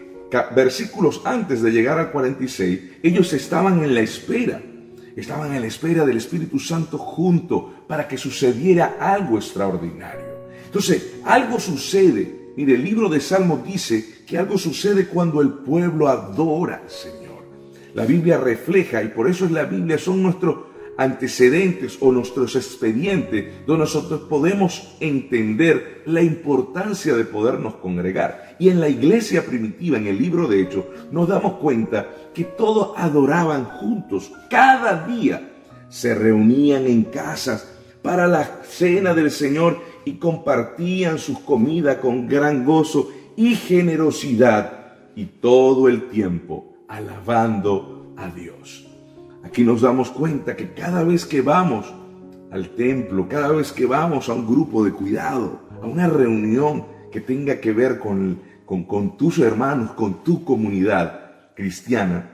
versículos 0.55 1.23
antes 1.25 1.63
de 1.63 1.71
llegar 1.71 1.99
al 1.99 2.11
46, 2.11 2.81
ellos 3.03 3.33
estaban 3.33 3.83
en 3.83 3.95
la 3.95 4.01
espera 4.01 4.61
estaban 5.17 5.55
en 5.55 5.61
la 5.61 5.69
espera 5.69 6.05
del 6.05 6.17
Espíritu 6.17 6.59
Santo 6.59 6.99
junto 6.99 7.73
para 7.87 8.09
que 8.09 8.19
sucediera 8.19 8.97
algo 8.99 9.37
extraordinario. 9.37 10.25
Entonces, 10.67 11.15
algo 11.25 11.61
sucede. 11.61 12.53
Mire, 12.57 12.75
el 12.75 12.85
libro 12.85 13.09
de 13.09 13.21
Salmos 13.21 13.65
dice 13.65 14.23
que 14.27 14.39
algo 14.39 14.59
sucede 14.59 15.07
cuando 15.07 15.41
el 15.41 15.51
pueblo 15.51 16.09
adora 16.09 16.81
al 16.83 16.91
Señor. 16.91 17.45
La 17.95 18.05
Biblia 18.05 18.39
refleja, 18.39 19.03
y 19.03 19.09
por 19.09 19.29
eso 19.29 19.45
es 19.45 19.53
la 19.53 19.65
Biblia, 19.65 19.99
son 19.99 20.23
nuestros 20.23 20.74
antecedentes 20.97 21.99
o 22.01 22.13
nuestros 22.13 22.57
expedientes 22.57 23.67
donde 23.67 23.85
nosotros 23.85 24.23
podemos 24.29 24.97
entender 25.01 26.03
la 26.07 26.23
importancia 26.23 27.15
de 27.15 27.25
podernos 27.25 27.77
congregar. 27.77 28.57
Y 28.59 28.69
en 28.69 28.81
la 28.81 28.89
iglesia 28.89 29.45
primitiva, 29.45 29.99
en 29.99 30.07
el 30.07 30.19
libro 30.19 30.47
de 30.47 30.63
Hechos, 30.63 30.85
nos 31.11 31.29
damos 31.29 31.55
cuenta 31.55 32.09
que 32.33 32.45
todos 32.45 32.93
adoraban 32.97 33.65
juntos. 33.65 34.33
Cada 34.51 35.07
día 35.07 35.51
se 35.89 36.15
reunían 36.15 36.87
en 36.87 37.05
casas 37.05 37.71
para 38.03 38.27
la 38.27 38.45
cena 38.65 39.15
del 39.15 39.31
Señor 39.31 39.79
y 40.05 40.15
compartían 40.15 41.19
sus 41.19 41.39
comidas 41.41 41.97
con 41.97 42.29
gran 42.29 42.65
gozo 42.65 43.11
y 43.37 43.55
generosidad 43.55 44.85
y 45.17 45.25
todo 45.27 45.89
el 45.89 46.09
tiempo 46.09 46.75
alabando 46.89 48.13
a 48.17 48.29
Dios. 48.29 48.84
Aquí 49.55 49.63
nos 49.63 49.83
damos 49.83 50.11
cuenta 50.11 50.57
que 50.57 50.73
cada 50.73 51.05
vez 51.05 51.25
que 51.25 51.41
vamos 51.41 51.87
al 52.51 52.71
templo, 52.71 53.29
cada 53.29 53.53
vez 53.53 53.71
que 53.71 53.87
vamos 53.87 54.29
a 54.29 54.33
un 54.33 54.49
grupo 54.49 54.85
de 54.85 54.91
cuidado, 54.91 55.61
a 55.81 55.87
una 55.87 56.09
reunión 56.09 56.87
que 57.13 57.21
tenga 57.21 57.61
que 57.61 57.73
ver 57.73 58.01
con, 58.01 58.41
con, 58.67 59.17
tus 59.17 59.39
hermanos, 59.39 59.93
con 59.93 60.25
tu 60.25 60.43
comunidad 60.43 61.53
cristiana, 61.55 62.33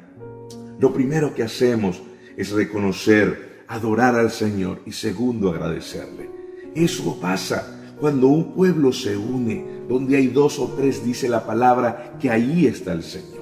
lo 0.79 0.95
primero 0.95 1.35
que 1.35 1.43
hacemos 1.43 2.03
es 2.39 2.53
reconocer, 2.53 3.65
adorar 3.69 4.15
al 4.15 4.31
Señor 4.31 4.81
y 4.87 4.93
segundo, 4.93 5.51
agradecerle. 5.51 6.31
Eso 6.75 7.21
pasa 7.21 7.83
cuando 8.01 8.29
un 8.29 8.55
pueblo 8.55 8.95
se 8.95 9.15
une, 9.15 9.83
donde 9.87 10.17
hay 10.17 10.29
dos 10.29 10.59
o 10.59 10.69
tres, 10.69 11.05
dice 11.05 11.29
la 11.29 11.45
palabra, 11.45 12.17
que 12.19 12.31
ahí 12.31 12.65
está 12.65 12.95
el 12.95 13.03
Señor. 13.03 13.40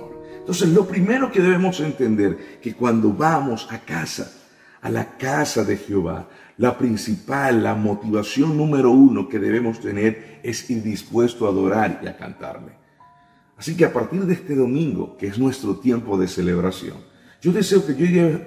Entonces, 0.48 0.70
lo 0.70 0.86
primero 0.86 1.30
que 1.30 1.42
debemos 1.42 1.78
entender, 1.78 2.58
que 2.62 2.72
cuando 2.72 3.12
vamos 3.12 3.68
a 3.70 3.80
casa, 3.80 4.32
a 4.80 4.88
la 4.88 5.18
casa 5.18 5.62
de 5.62 5.76
Jehová, 5.76 6.26
la 6.56 6.78
principal, 6.78 7.62
la 7.62 7.74
motivación 7.74 8.56
número 8.56 8.90
uno 8.90 9.28
que 9.28 9.38
debemos 9.38 9.78
tener 9.78 10.40
es 10.42 10.70
ir 10.70 10.82
dispuesto 10.82 11.44
a 11.44 11.50
adorar 11.50 12.00
y 12.02 12.06
a 12.06 12.16
cantarle. 12.16 12.72
Así 13.58 13.76
que 13.76 13.84
a 13.84 13.92
partir 13.92 14.24
de 14.24 14.32
este 14.32 14.54
domingo, 14.54 15.18
que 15.18 15.26
es 15.26 15.38
nuestro 15.38 15.76
tiempo 15.76 16.16
de 16.16 16.28
celebración, 16.28 16.96
yo 17.42 17.52
deseo 17.52 17.84
que 17.84 17.92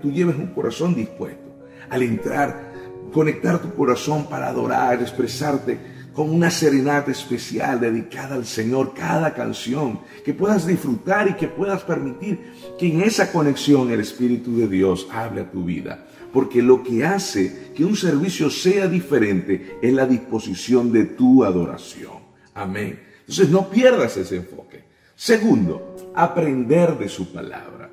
tú 0.01 0.11
lleves 0.11 0.37
un 0.37 0.55
corazón 0.55 0.95
dispuesto 0.95 1.67
al 1.87 2.01
entrar, 2.01 2.73
conectar 3.13 3.61
tu 3.61 3.75
corazón 3.75 4.25
para 4.25 4.47
adorar, 4.47 4.99
expresarte 5.03 5.77
con 6.13 6.29
una 6.29 6.51
serenata 6.51 7.11
especial 7.11 7.79
dedicada 7.79 8.35
al 8.35 8.45
Señor, 8.45 8.93
cada 8.93 9.33
canción, 9.33 10.01
que 10.25 10.33
puedas 10.33 10.67
disfrutar 10.67 11.29
y 11.29 11.33
que 11.33 11.47
puedas 11.47 11.83
permitir 11.83 12.53
que 12.77 12.87
en 12.87 13.01
esa 13.01 13.31
conexión 13.31 13.91
el 13.91 14.01
Espíritu 14.01 14.57
de 14.57 14.67
Dios 14.67 15.07
hable 15.11 15.41
a 15.41 15.51
tu 15.51 15.63
vida. 15.63 16.05
Porque 16.33 16.61
lo 16.61 16.83
que 16.83 17.05
hace 17.05 17.71
que 17.75 17.85
un 17.85 17.95
servicio 17.95 18.49
sea 18.49 18.87
diferente 18.87 19.77
es 19.81 19.93
la 19.93 20.05
disposición 20.05 20.91
de 20.91 21.05
tu 21.05 21.43
adoración. 21.43 22.19
Amén. 22.53 22.99
Entonces 23.21 23.49
no 23.49 23.69
pierdas 23.69 24.17
ese 24.17 24.37
enfoque. 24.37 24.83
Segundo, 25.15 26.11
aprender 26.15 26.97
de 26.97 27.07
su 27.07 27.31
palabra. 27.31 27.89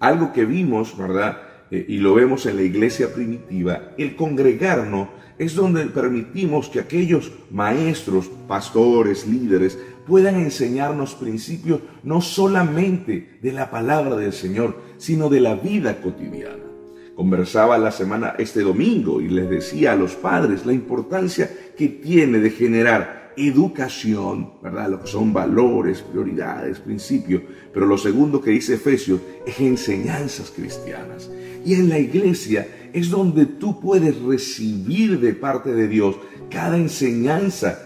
Algo 0.00 0.32
que 0.32 0.44
vimos, 0.44 0.96
¿verdad? 0.96 1.47
Eh, 1.70 1.84
y 1.88 1.98
lo 1.98 2.14
vemos 2.14 2.46
en 2.46 2.56
la 2.56 2.62
iglesia 2.62 3.12
primitiva, 3.12 3.92
el 3.98 4.16
congregarnos 4.16 5.08
es 5.38 5.54
donde 5.54 5.86
permitimos 5.86 6.68
que 6.68 6.80
aquellos 6.80 7.30
maestros, 7.50 8.28
pastores, 8.48 9.26
líderes 9.26 9.78
puedan 10.06 10.36
enseñarnos 10.36 11.14
principios 11.14 11.80
no 12.02 12.20
solamente 12.20 13.38
de 13.40 13.52
la 13.52 13.70
palabra 13.70 14.16
del 14.16 14.32
Señor, 14.32 14.80
sino 14.96 15.28
de 15.28 15.40
la 15.40 15.54
vida 15.54 16.00
cotidiana. 16.00 16.64
Conversaba 17.14 17.78
la 17.78 17.90
semana 17.90 18.34
este 18.38 18.62
domingo 18.62 19.20
y 19.20 19.28
les 19.28 19.50
decía 19.50 19.92
a 19.92 19.96
los 19.96 20.14
padres 20.14 20.64
la 20.64 20.72
importancia 20.72 21.50
que 21.76 21.88
tiene 21.88 22.38
de 22.38 22.50
generar 22.50 23.17
educación, 23.46 24.52
¿verdad? 24.62 24.90
Lo 24.90 25.00
que 25.00 25.06
son 25.06 25.32
valores, 25.32 26.02
prioridades, 26.02 26.78
principios. 26.80 27.42
Pero 27.72 27.86
lo 27.86 27.96
segundo 27.96 28.40
que 28.40 28.50
dice 28.50 28.74
Efesios 28.74 29.20
es 29.46 29.60
enseñanzas 29.60 30.50
cristianas. 30.50 31.30
Y 31.64 31.74
en 31.74 31.88
la 31.88 31.98
iglesia 31.98 32.66
es 32.92 33.10
donde 33.10 33.46
tú 33.46 33.80
puedes 33.80 34.20
recibir 34.20 35.20
de 35.20 35.34
parte 35.34 35.72
de 35.72 35.88
Dios 35.88 36.16
cada 36.50 36.76
enseñanza 36.76 37.78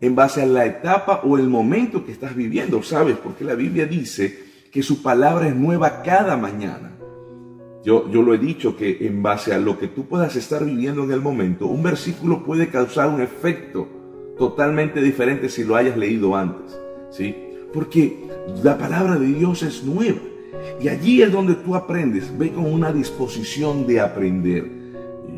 en 0.00 0.14
base 0.14 0.42
a 0.42 0.46
la 0.46 0.66
etapa 0.66 1.20
o 1.24 1.36
el 1.38 1.48
momento 1.48 2.04
que 2.04 2.12
estás 2.12 2.34
viviendo, 2.34 2.82
¿sabes? 2.82 3.16
Porque 3.16 3.44
la 3.44 3.54
Biblia 3.54 3.86
dice 3.86 4.50
que 4.72 4.82
su 4.82 5.02
palabra 5.02 5.48
es 5.48 5.54
nueva 5.54 6.02
cada 6.02 6.36
mañana. 6.36 6.92
Yo, 7.84 8.10
yo 8.10 8.22
lo 8.22 8.34
he 8.34 8.38
dicho 8.38 8.76
que 8.76 9.06
en 9.06 9.22
base 9.22 9.54
a 9.54 9.58
lo 9.58 9.78
que 9.78 9.88
tú 9.88 10.06
puedas 10.06 10.36
estar 10.36 10.64
viviendo 10.64 11.04
en 11.04 11.12
el 11.12 11.20
momento, 11.20 11.66
un 11.66 11.82
versículo 11.82 12.44
puede 12.44 12.68
causar 12.68 13.08
un 13.08 13.22
efecto 13.22 13.99
totalmente 14.40 15.02
diferente 15.02 15.50
si 15.50 15.64
lo 15.64 15.76
hayas 15.76 15.98
leído 15.98 16.34
antes, 16.34 16.74
¿sí? 17.10 17.36
Porque 17.74 18.24
la 18.64 18.78
palabra 18.78 19.18
de 19.18 19.26
Dios 19.26 19.62
es 19.62 19.84
nueva. 19.84 20.18
Y 20.80 20.88
allí 20.88 21.20
es 21.20 21.30
donde 21.30 21.56
tú 21.56 21.76
aprendes, 21.76 22.36
ve 22.38 22.50
con 22.50 22.64
una 22.64 22.90
disposición 22.90 23.86
de 23.86 24.00
aprender. 24.00 24.66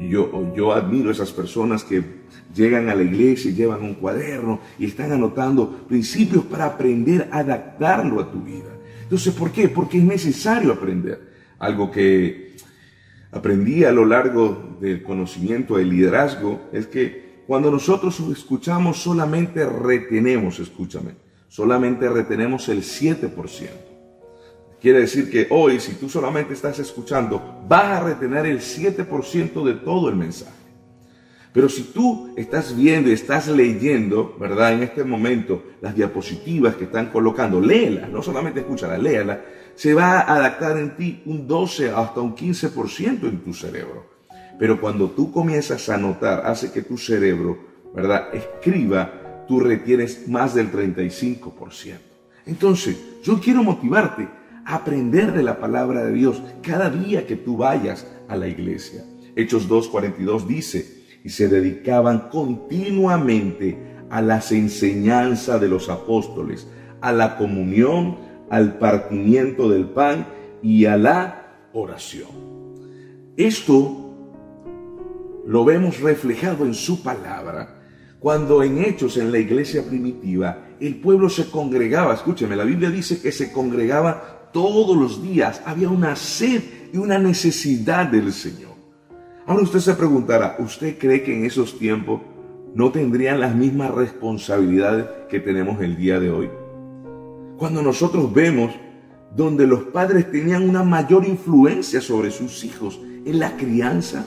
Yo, 0.08 0.54
yo 0.54 0.72
admiro 0.72 1.10
esas 1.10 1.32
personas 1.32 1.82
que 1.82 2.22
llegan 2.54 2.88
a 2.88 2.94
la 2.94 3.02
iglesia 3.02 3.50
y 3.50 3.54
llevan 3.54 3.82
un 3.82 3.94
cuaderno 3.94 4.60
y 4.78 4.86
están 4.86 5.10
anotando 5.10 5.84
principios 5.88 6.44
para 6.44 6.66
aprender 6.66 7.28
a 7.32 7.40
adaptarlo 7.40 8.20
a 8.20 8.30
tu 8.30 8.40
vida. 8.40 8.70
Entonces, 9.02 9.34
¿por 9.34 9.50
qué? 9.50 9.68
Porque 9.68 9.98
es 9.98 10.04
necesario 10.04 10.72
aprender. 10.72 11.32
Algo 11.58 11.90
que 11.90 12.54
aprendí 13.32 13.82
a 13.82 13.90
lo 13.90 14.04
largo 14.04 14.76
del 14.80 15.02
conocimiento 15.02 15.76
del 15.76 15.90
liderazgo 15.90 16.68
es 16.72 16.86
que 16.86 17.31
cuando 17.52 17.70
nosotros 17.70 18.18
escuchamos 18.32 19.02
solamente 19.02 19.66
retenemos, 19.66 20.58
escúchame, 20.58 21.16
solamente 21.48 22.08
retenemos 22.08 22.66
el 22.70 22.78
7%. 22.78 23.30
Quiere 24.80 25.00
decir 25.00 25.30
que 25.30 25.48
hoy, 25.50 25.78
si 25.78 25.96
tú 25.96 26.08
solamente 26.08 26.54
estás 26.54 26.78
escuchando, 26.78 27.62
vas 27.68 27.84
a 27.84 28.04
retener 28.04 28.46
el 28.46 28.60
7% 28.60 29.64
de 29.64 29.74
todo 29.74 30.08
el 30.08 30.16
mensaje. 30.16 30.50
Pero 31.52 31.68
si 31.68 31.82
tú 31.82 32.32
estás 32.38 32.74
viendo 32.74 33.10
y 33.10 33.12
estás 33.12 33.48
leyendo, 33.48 34.34
¿verdad? 34.40 34.72
En 34.72 34.84
este 34.84 35.04
momento, 35.04 35.62
las 35.82 35.94
diapositivas 35.94 36.76
que 36.76 36.84
están 36.84 37.10
colocando, 37.10 37.60
léelas, 37.60 38.08
no 38.08 38.22
solamente 38.22 38.60
escúchalas, 38.60 38.98
léelas, 38.98 39.40
se 39.74 39.92
va 39.92 40.20
a 40.20 40.36
adaptar 40.36 40.78
en 40.78 40.96
ti 40.96 41.22
un 41.26 41.46
12 41.46 41.90
hasta 41.90 42.22
un 42.22 42.34
15% 42.34 43.24
en 43.24 43.44
tu 43.44 43.52
cerebro. 43.52 44.11
Pero 44.62 44.80
cuando 44.80 45.10
tú 45.10 45.32
comienzas 45.32 45.88
a 45.88 45.96
notar, 45.96 46.46
hace 46.46 46.70
que 46.70 46.82
tu 46.82 46.96
cerebro, 46.96 47.58
¿verdad? 47.92 48.32
Escriba, 48.32 49.44
tú 49.48 49.58
retienes 49.58 50.28
más 50.28 50.54
del 50.54 50.70
35%. 50.70 51.96
Entonces, 52.46 52.96
yo 53.24 53.40
quiero 53.40 53.64
motivarte 53.64 54.28
aprender 54.64 55.32
de 55.32 55.42
la 55.42 55.58
palabra 55.58 56.04
de 56.04 56.12
Dios 56.12 56.40
cada 56.62 56.90
día 56.90 57.26
que 57.26 57.34
tú 57.34 57.56
vayas 57.56 58.06
a 58.28 58.36
la 58.36 58.46
iglesia. 58.46 59.02
Hechos 59.34 59.68
2.42 59.68 60.46
dice, 60.46 61.06
y 61.24 61.30
se 61.30 61.48
dedicaban 61.48 62.28
continuamente 62.30 63.76
a 64.10 64.22
las 64.22 64.52
enseñanzas 64.52 65.60
de 65.60 65.66
los 65.66 65.88
apóstoles, 65.88 66.68
a 67.00 67.10
la 67.10 67.36
comunión, 67.36 68.16
al 68.48 68.78
partimiento 68.78 69.68
del 69.68 69.86
pan 69.86 70.28
y 70.62 70.84
a 70.84 70.96
la 70.96 71.66
oración. 71.72 72.30
Esto 73.36 74.01
lo 75.46 75.64
vemos 75.64 76.00
reflejado 76.00 76.64
en 76.64 76.74
su 76.74 77.02
palabra, 77.02 77.80
cuando 78.18 78.62
en 78.62 78.78
Hechos, 78.78 79.16
en 79.16 79.32
la 79.32 79.38
iglesia 79.38 79.84
primitiva, 79.84 80.68
el 80.80 80.96
pueblo 80.96 81.28
se 81.28 81.50
congregaba, 81.50 82.14
escúcheme, 82.14 82.56
la 82.56 82.64
Biblia 82.64 82.90
dice 82.90 83.20
que 83.20 83.32
se 83.32 83.50
congregaba 83.52 84.42
todos 84.52 84.96
los 84.96 85.22
días 85.22 85.62
había 85.64 85.88
una 85.88 86.14
sed 86.14 86.62
y 86.92 86.98
una 86.98 87.18
necesidad 87.18 88.06
del 88.06 88.32
Señor. 88.32 88.72
Ahora 89.46 89.62
usted 89.62 89.80
se 89.80 89.94
preguntará, 89.94 90.56
¿usted 90.58 90.98
cree 90.98 91.22
que 91.22 91.36
en 91.36 91.44
esos 91.44 91.78
tiempos 91.78 92.20
no 92.74 92.92
tendrían 92.92 93.40
las 93.40 93.54
mismas 93.54 93.90
responsabilidades 93.90 95.06
que 95.28 95.40
tenemos 95.40 95.80
el 95.80 95.96
día 95.96 96.20
de 96.20 96.30
hoy? 96.30 96.50
Cuando 97.56 97.82
nosotros 97.82 98.32
vemos 98.32 98.72
donde 99.34 99.66
los 99.66 99.84
padres 99.84 100.30
tenían 100.30 100.68
una 100.68 100.84
mayor 100.84 101.26
influencia 101.26 102.00
sobre 102.00 102.30
sus 102.30 102.62
hijos 102.64 103.00
en 103.24 103.38
la 103.38 103.56
crianza, 103.56 104.26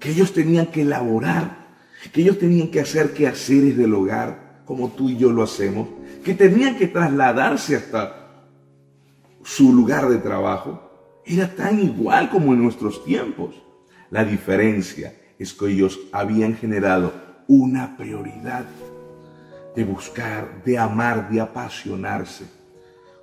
que 0.00 0.10
ellos 0.10 0.32
tenían 0.32 0.66
que 0.66 0.82
elaborar, 0.82 1.68
que 2.12 2.22
ellos 2.22 2.38
tenían 2.38 2.68
que 2.68 2.80
hacer 2.80 3.12
quehaceres 3.12 3.76
del 3.76 3.94
hogar, 3.94 4.62
como 4.64 4.88
tú 4.88 5.10
y 5.10 5.16
yo 5.16 5.30
lo 5.30 5.42
hacemos, 5.42 5.88
que 6.24 6.34
tenían 6.34 6.76
que 6.76 6.88
trasladarse 6.88 7.76
hasta 7.76 8.46
su 9.44 9.72
lugar 9.72 10.08
de 10.08 10.18
trabajo 10.18 10.90
era 11.24 11.54
tan 11.54 11.78
igual 11.80 12.30
como 12.30 12.52
en 12.54 12.62
nuestros 12.62 13.04
tiempos. 13.04 13.54
La 14.10 14.24
diferencia 14.24 15.14
es 15.38 15.52
que 15.52 15.66
ellos 15.66 15.98
habían 16.12 16.54
generado 16.54 17.12
una 17.46 17.96
prioridad 17.96 18.64
de 19.74 19.84
buscar, 19.84 20.62
de 20.64 20.78
amar, 20.78 21.30
de 21.30 21.40
apasionarse. 21.40 22.44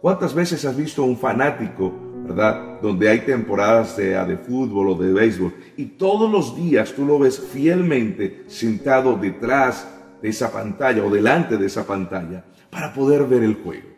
¿Cuántas 0.01 0.33
veces 0.33 0.63
has 0.63 0.77
visto 0.77 1.03
a 1.03 1.05
un 1.05 1.17
fanático, 1.17 1.93
verdad? 2.27 2.79
Donde 2.81 3.09
hay 3.09 3.21
temporadas 3.21 3.97
de, 3.97 4.09
de 4.25 4.37
fútbol 4.37 4.89
o 4.89 4.95
de 4.95 5.13
béisbol 5.13 5.53
y 5.77 5.85
todos 5.85 6.31
los 6.31 6.55
días 6.55 6.93
tú 6.93 7.05
lo 7.05 7.19
ves 7.19 7.39
fielmente 7.39 8.43
sentado 8.47 9.15
detrás 9.15 9.87
de 10.21 10.29
esa 10.29 10.51
pantalla 10.51 11.03
o 11.03 11.09
delante 11.09 11.57
de 11.57 11.65
esa 11.65 11.85
pantalla 11.85 12.43
para 12.69 12.93
poder 12.93 13.25
ver 13.25 13.43
el 13.43 13.55
juego 13.55 13.97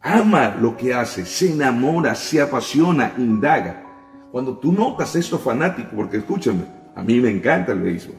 ama 0.00 0.56
lo 0.60 0.76
que 0.76 0.94
hace, 0.94 1.24
se 1.24 1.52
enamora, 1.52 2.14
se 2.14 2.40
apasiona, 2.40 3.12
indaga. 3.18 3.84
Cuando 4.32 4.56
tú 4.58 4.72
notas 4.72 5.14
esto 5.16 5.38
fanático, 5.38 5.90
porque 5.94 6.18
escúchame, 6.18 6.64
a 6.94 7.02
mí 7.02 7.20
me 7.20 7.30
encanta 7.30 7.72
el 7.72 7.80
béisbol. 7.80 8.16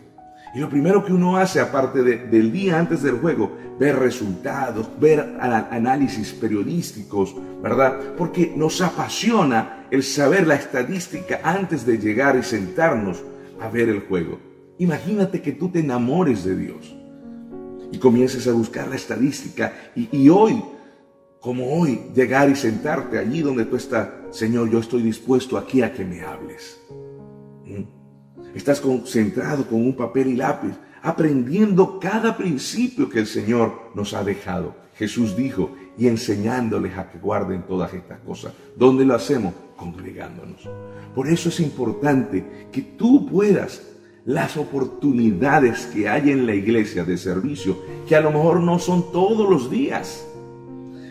Y 0.53 0.59
lo 0.59 0.69
primero 0.69 1.05
que 1.05 1.13
uno 1.13 1.37
hace, 1.37 1.61
aparte 1.61 2.03
del 2.03 2.51
día 2.51 2.77
antes 2.77 3.01
del 3.01 3.19
juego, 3.19 3.55
ver 3.79 3.97
resultados, 3.97 4.89
ver 4.99 5.37
análisis 5.39 6.33
periodísticos, 6.33 7.35
¿verdad? 7.63 8.15
Porque 8.17 8.53
nos 8.55 8.81
apasiona 8.81 9.87
el 9.89 10.03
saber 10.03 10.45
la 10.45 10.55
estadística 10.55 11.39
antes 11.43 11.85
de 11.85 11.97
llegar 11.97 12.35
y 12.35 12.43
sentarnos 12.43 13.23
a 13.61 13.69
ver 13.69 13.87
el 13.87 14.01
juego. 14.01 14.39
Imagínate 14.77 15.41
que 15.41 15.53
tú 15.53 15.69
te 15.69 15.79
enamores 15.79 16.43
de 16.43 16.55
Dios 16.55 16.95
y 17.91 17.97
comiences 17.97 18.45
a 18.47 18.51
buscar 18.51 18.89
la 18.89 18.95
estadística 18.95 19.73
y, 19.95 20.27
hoy 20.29 20.61
como 21.39 21.73
hoy, 21.73 21.99
llegar 22.13 22.49
y 22.49 22.55
sentarte 22.55 23.17
allí 23.17 23.41
donde 23.41 23.65
tú 23.65 23.75
estás. 23.75 24.09
Señor, 24.29 24.69
yo 24.69 24.77
estoy 24.77 25.01
dispuesto 25.01 25.57
aquí 25.57 25.81
a 25.81 25.91
que 25.91 26.05
me 26.05 26.21
hables. 26.21 26.79
¿Mm? 27.65 28.00
Estás 28.55 28.81
concentrado 28.81 29.65
con 29.65 29.81
un 29.81 29.95
papel 29.95 30.27
y 30.27 30.35
lápiz, 30.35 30.73
aprendiendo 31.01 31.99
cada 31.99 32.37
principio 32.37 33.09
que 33.09 33.19
el 33.19 33.27
Señor 33.27 33.91
nos 33.95 34.13
ha 34.13 34.23
dejado. 34.23 34.75
Jesús 34.95 35.35
dijo, 35.35 35.71
y 35.97 36.07
enseñándoles 36.07 36.97
a 36.97 37.09
que 37.09 37.17
guarden 37.17 37.63
todas 37.63 37.93
estas 37.93 38.19
cosas. 38.19 38.53
¿Dónde 38.75 39.05
lo 39.05 39.15
hacemos? 39.15 39.53
Congregándonos. 39.75 40.69
Por 41.15 41.27
eso 41.27 41.49
es 41.49 41.59
importante 41.59 42.67
que 42.71 42.81
tú 42.81 43.25
puedas 43.25 43.81
las 44.25 44.57
oportunidades 44.57 45.87
que 45.87 46.07
hay 46.07 46.29
en 46.29 46.45
la 46.45 46.53
iglesia 46.53 47.03
de 47.03 47.17
servicio, 47.17 47.77
que 48.07 48.15
a 48.15 48.21
lo 48.21 48.31
mejor 48.31 48.61
no 48.61 48.79
son 48.79 49.11
todos 49.11 49.49
los 49.49 49.71
días. 49.71 50.25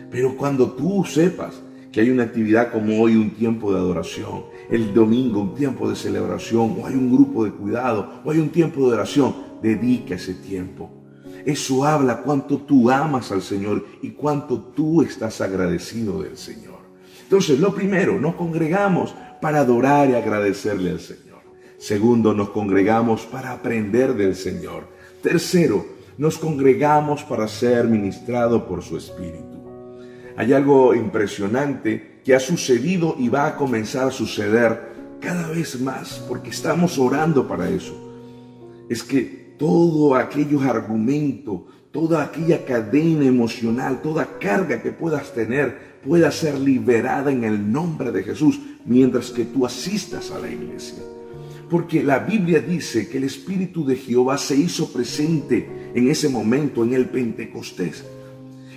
Pero 0.09 0.37
cuando 0.37 0.71
tú 0.71 1.03
sepas 1.05 1.61
que 1.91 2.01
hay 2.01 2.09
una 2.09 2.23
actividad 2.23 2.71
como 2.71 3.01
hoy, 3.01 3.15
un 3.15 3.31
tiempo 3.31 3.71
de 3.73 3.79
adoración, 3.79 4.43
el 4.71 4.93
domingo 4.93 5.41
un 5.41 5.53
tiempo 5.53 5.89
de 5.89 5.95
celebración, 5.95 6.77
o 6.79 6.87
hay 6.87 6.95
un 6.95 7.11
grupo 7.13 7.43
de 7.43 7.51
cuidado, 7.51 8.21
o 8.23 8.31
hay 8.31 8.39
un 8.39 8.49
tiempo 8.49 8.87
de 8.87 8.93
oración, 8.93 9.35
dedica 9.61 10.15
ese 10.15 10.33
tiempo. 10.33 10.89
Eso 11.45 11.85
habla 11.85 12.21
cuánto 12.21 12.57
tú 12.59 12.89
amas 12.89 13.31
al 13.31 13.41
Señor 13.41 13.85
y 14.01 14.11
cuánto 14.11 14.59
tú 14.59 15.01
estás 15.01 15.41
agradecido 15.41 16.21
del 16.21 16.37
Señor. 16.37 16.79
Entonces, 17.23 17.59
lo 17.59 17.73
primero, 17.73 18.19
nos 18.19 18.35
congregamos 18.35 19.13
para 19.41 19.59
adorar 19.59 20.09
y 20.09 20.13
agradecerle 20.13 20.91
al 20.91 20.99
Señor. 20.99 21.41
Segundo, 21.77 22.33
nos 22.33 22.49
congregamos 22.49 23.25
para 23.25 23.51
aprender 23.51 24.13
del 24.13 24.35
Señor. 24.35 24.87
Tercero, 25.21 25.85
nos 26.17 26.37
congregamos 26.37 27.23
para 27.23 27.47
ser 27.47 27.87
ministrado 27.87 28.67
por 28.67 28.83
su 28.83 28.97
Espíritu. 28.97 29.60
Hay 30.41 30.53
algo 30.53 30.95
impresionante 30.95 32.19
que 32.25 32.33
ha 32.33 32.39
sucedido 32.39 33.15
y 33.19 33.29
va 33.29 33.45
a 33.45 33.55
comenzar 33.55 34.07
a 34.07 34.11
suceder 34.11 34.89
cada 35.19 35.47
vez 35.49 35.79
más 35.79 36.25
porque 36.27 36.49
estamos 36.49 36.97
orando 36.97 37.47
para 37.47 37.69
eso. 37.69 37.93
Es 38.89 39.03
que 39.03 39.53
todo 39.59 40.15
aquellos 40.15 40.63
argumentos, 40.63 41.61
toda 41.91 42.23
aquella 42.23 42.65
cadena 42.65 43.23
emocional, 43.23 44.01
toda 44.01 44.39
carga 44.39 44.81
que 44.81 44.91
puedas 44.91 45.31
tener 45.31 45.99
pueda 46.03 46.31
ser 46.31 46.57
liberada 46.57 47.31
en 47.31 47.43
el 47.43 47.71
nombre 47.71 48.11
de 48.11 48.23
Jesús 48.23 48.59
mientras 48.83 49.29
que 49.29 49.45
tú 49.45 49.63
asistas 49.63 50.31
a 50.31 50.39
la 50.39 50.49
iglesia. 50.49 51.03
Porque 51.69 52.01
la 52.01 52.17
Biblia 52.17 52.61
dice 52.61 53.07
que 53.07 53.19
el 53.19 53.25
Espíritu 53.25 53.85
de 53.85 53.95
Jehová 53.95 54.39
se 54.39 54.55
hizo 54.55 54.91
presente 54.91 55.91
en 55.93 56.09
ese 56.09 56.29
momento, 56.29 56.83
en 56.83 56.95
el 56.95 57.09
Pentecostés. 57.09 58.03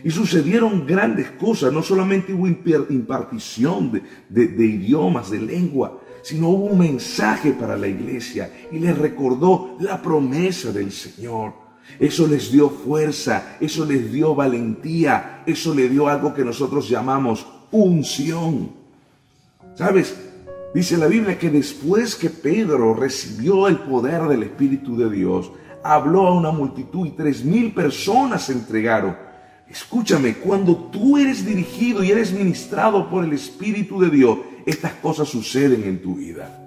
Y 0.04 0.11
sucedieron 0.11 0.87
grandes 0.87 1.30
cosas, 1.30 1.73
no 1.73 1.82
solamente 1.82 2.34
hubo 2.34 2.46
impartición 2.46 4.02
de, 4.28 4.66
idiomas, 4.66 5.30
de 5.30 5.40
lengua, 5.40 5.99
sino 6.23 6.50
hubo 6.50 6.66
un 6.66 6.78
mensaje 6.78 7.52
para 7.52 7.75
la 7.75 7.88
iglesia 7.88 8.52
y 8.70 8.80
les 8.80 8.96
recordó 8.99 9.78
la 9.80 10.02
promesa 10.02 10.73
del 10.73 10.92
Señor. 10.92 11.54
Eso 11.99 12.26
les 12.26 12.52
dio 12.52 12.68
fuerza, 12.68 13.56
eso 13.61 13.87
les 13.87 14.12
dio 14.12 14.34
valentía, 14.34 15.42
eso 15.46 15.75
le 15.75 15.88
dio 15.88 16.06
algo 16.06 16.34
que 16.34 16.44
nosotros 16.44 16.87
llamamos 16.87 17.46
unción. 17.70 18.73
¿Sabes? 19.75 20.14
Dice 20.75 20.99
la 20.99 21.06
Biblia 21.06 21.38
que 21.38 21.49
después 21.49 22.14
que 22.14 22.28
Pedro 22.28 22.92
recibió 22.92 23.68
el 23.68 23.78
poder 23.78 24.25
del 24.25 24.42
Espíritu 24.42 24.99
de 24.99 25.08
Dios, 25.08 25.50
habló 25.82 26.26
a 26.26 26.34
una 26.34 26.50
multitud 26.50 27.06
y 27.06 27.12
tres 27.12 27.42
mil 27.42 27.73
personas 27.73 28.42
se 28.44 28.52
entregaron. 28.52 29.34
Escúchame, 29.68 30.35
cuando 30.35 30.76
tú 30.76 31.16
eres 31.18 31.44
dirigido 31.44 32.04
y 32.04 32.11
eres 32.11 32.32
ministrado 32.32 33.08
por 33.08 33.25
el 33.25 33.32
Espíritu 33.32 34.00
de 34.00 34.10
Dios, 34.10 34.39
estas 34.67 34.93
cosas 34.95 35.28
suceden 35.28 35.84
en 35.84 36.00
tu 36.00 36.17
vida. 36.17 36.60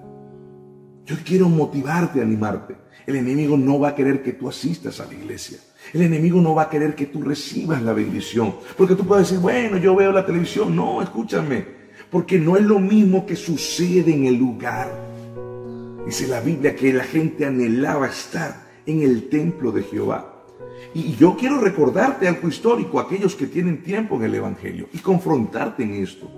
Yo 1.05 1.15
quiero 1.23 1.47
motivarte, 1.47 2.21
animarte. 2.21 2.75
El 3.05 3.15
enemigo 3.15 3.55
no 3.55 3.79
va 3.79 3.89
a 3.89 3.95
querer 3.95 4.21
que 4.21 4.33
tú 4.33 4.49
asistas 4.49 4.99
a 4.99 5.05
la 5.05 5.13
iglesia. 5.13 5.59
El 5.93 6.01
enemigo 6.01 6.41
no 6.41 6.53
va 6.53 6.63
a 6.63 6.69
querer 6.69 6.95
que 6.95 7.05
tú 7.05 7.21
recibas 7.21 7.81
la 7.81 7.93
bendición. 7.93 8.55
Porque 8.77 8.95
tú 8.95 9.05
puedes 9.05 9.29
decir, 9.29 9.41
bueno, 9.41 9.77
yo 9.77 9.95
veo 9.95 10.11
la 10.11 10.25
televisión. 10.25 10.75
No, 10.75 11.01
escúchame 11.01 11.77
porque 12.09 12.39
no 12.39 12.55
es 12.55 12.63
lo 12.63 12.79
mismo 12.79 13.25
que 13.25 13.35
sucede 13.35 14.13
en 14.13 14.25
el 14.25 14.35
lugar. 14.35 14.89
Dice 16.05 16.27
la 16.27 16.39
Biblia 16.39 16.75
que 16.75 16.93
la 16.93 17.03
gente 17.03 17.45
anhelaba 17.45 18.07
estar 18.07 18.67
en 18.85 19.01
el 19.01 19.27
templo 19.29 19.71
de 19.71 19.83
Jehová. 19.83 20.36
Y 20.93 21.15
yo 21.15 21.35
quiero 21.37 21.59
recordarte 21.59 22.27
algo 22.27 22.47
histórico, 22.47 22.99
aquellos 22.99 23.35
que 23.35 23.47
tienen 23.47 23.83
tiempo 23.83 24.15
en 24.15 24.23
el 24.23 24.35
Evangelio, 24.35 24.87
y 24.93 24.99
confrontarte 24.99 25.83
en 25.83 25.95
esto. 25.95 26.29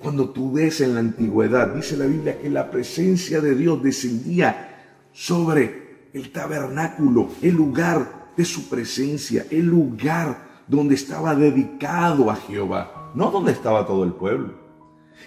Cuando 0.00 0.30
tú 0.30 0.52
ves 0.52 0.80
en 0.80 0.94
la 0.94 1.00
antigüedad, 1.00 1.74
dice 1.74 1.96
la 1.96 2.06
Biblia 2.06 2.38
que 2.40 2.50
la 2.50 2.70
presencia 2.70 3.40
de 3.40 3.54
Dios 3.54 3.82
descendía 3.82 4.88
sobre 5.12 6.08
el 6.12 6.30
tabernáculo, 6.30 7.28
el 7.40 7.54
lugar 7.54 8.32
de 8.36 8.44
su 8.44 8.68
presencia, 8.68 9.46
el 9.50 9.66
lugar 9.66 10.64
donde 10.66 10.94
estaba 10.94 11.34
dedicado 11.34 12.30
a 12.30 12.36
Jehová, 12.36 13.12
no 13.14 13.30
donde 13.30 13.52
estaba 13.52 13.86
todo 13.86 14.04
el 14.04 14.12
pueblo. 14.12 14.54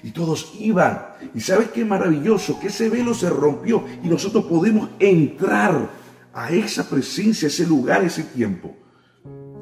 Y 0.03 0.11
todos 0.11 0.53
iban. 0.59 1.05
Y 1.33 1.39
sabes 1.39 1.69
qué 1.69 1.85
maravilloso, 1.85 2.59
que 2.59 2.67
ese 2.67 2.89
velo 2.89 3.13
se 3.13 3.29
rompió 3.29 3.83
y 4.03 4.07
nosotros 4.07 4.45
podemos 4.45 4.89
entrar 4.99 5.89
a 6.35 6.51
esa 6.51 6.87
presencia, 6.87 7.47
a 7.47 7.49
ese 7.49 7.65
lugar, 7.65 8.03
ese 8.03 8.23
tiempo. 8.23 8.75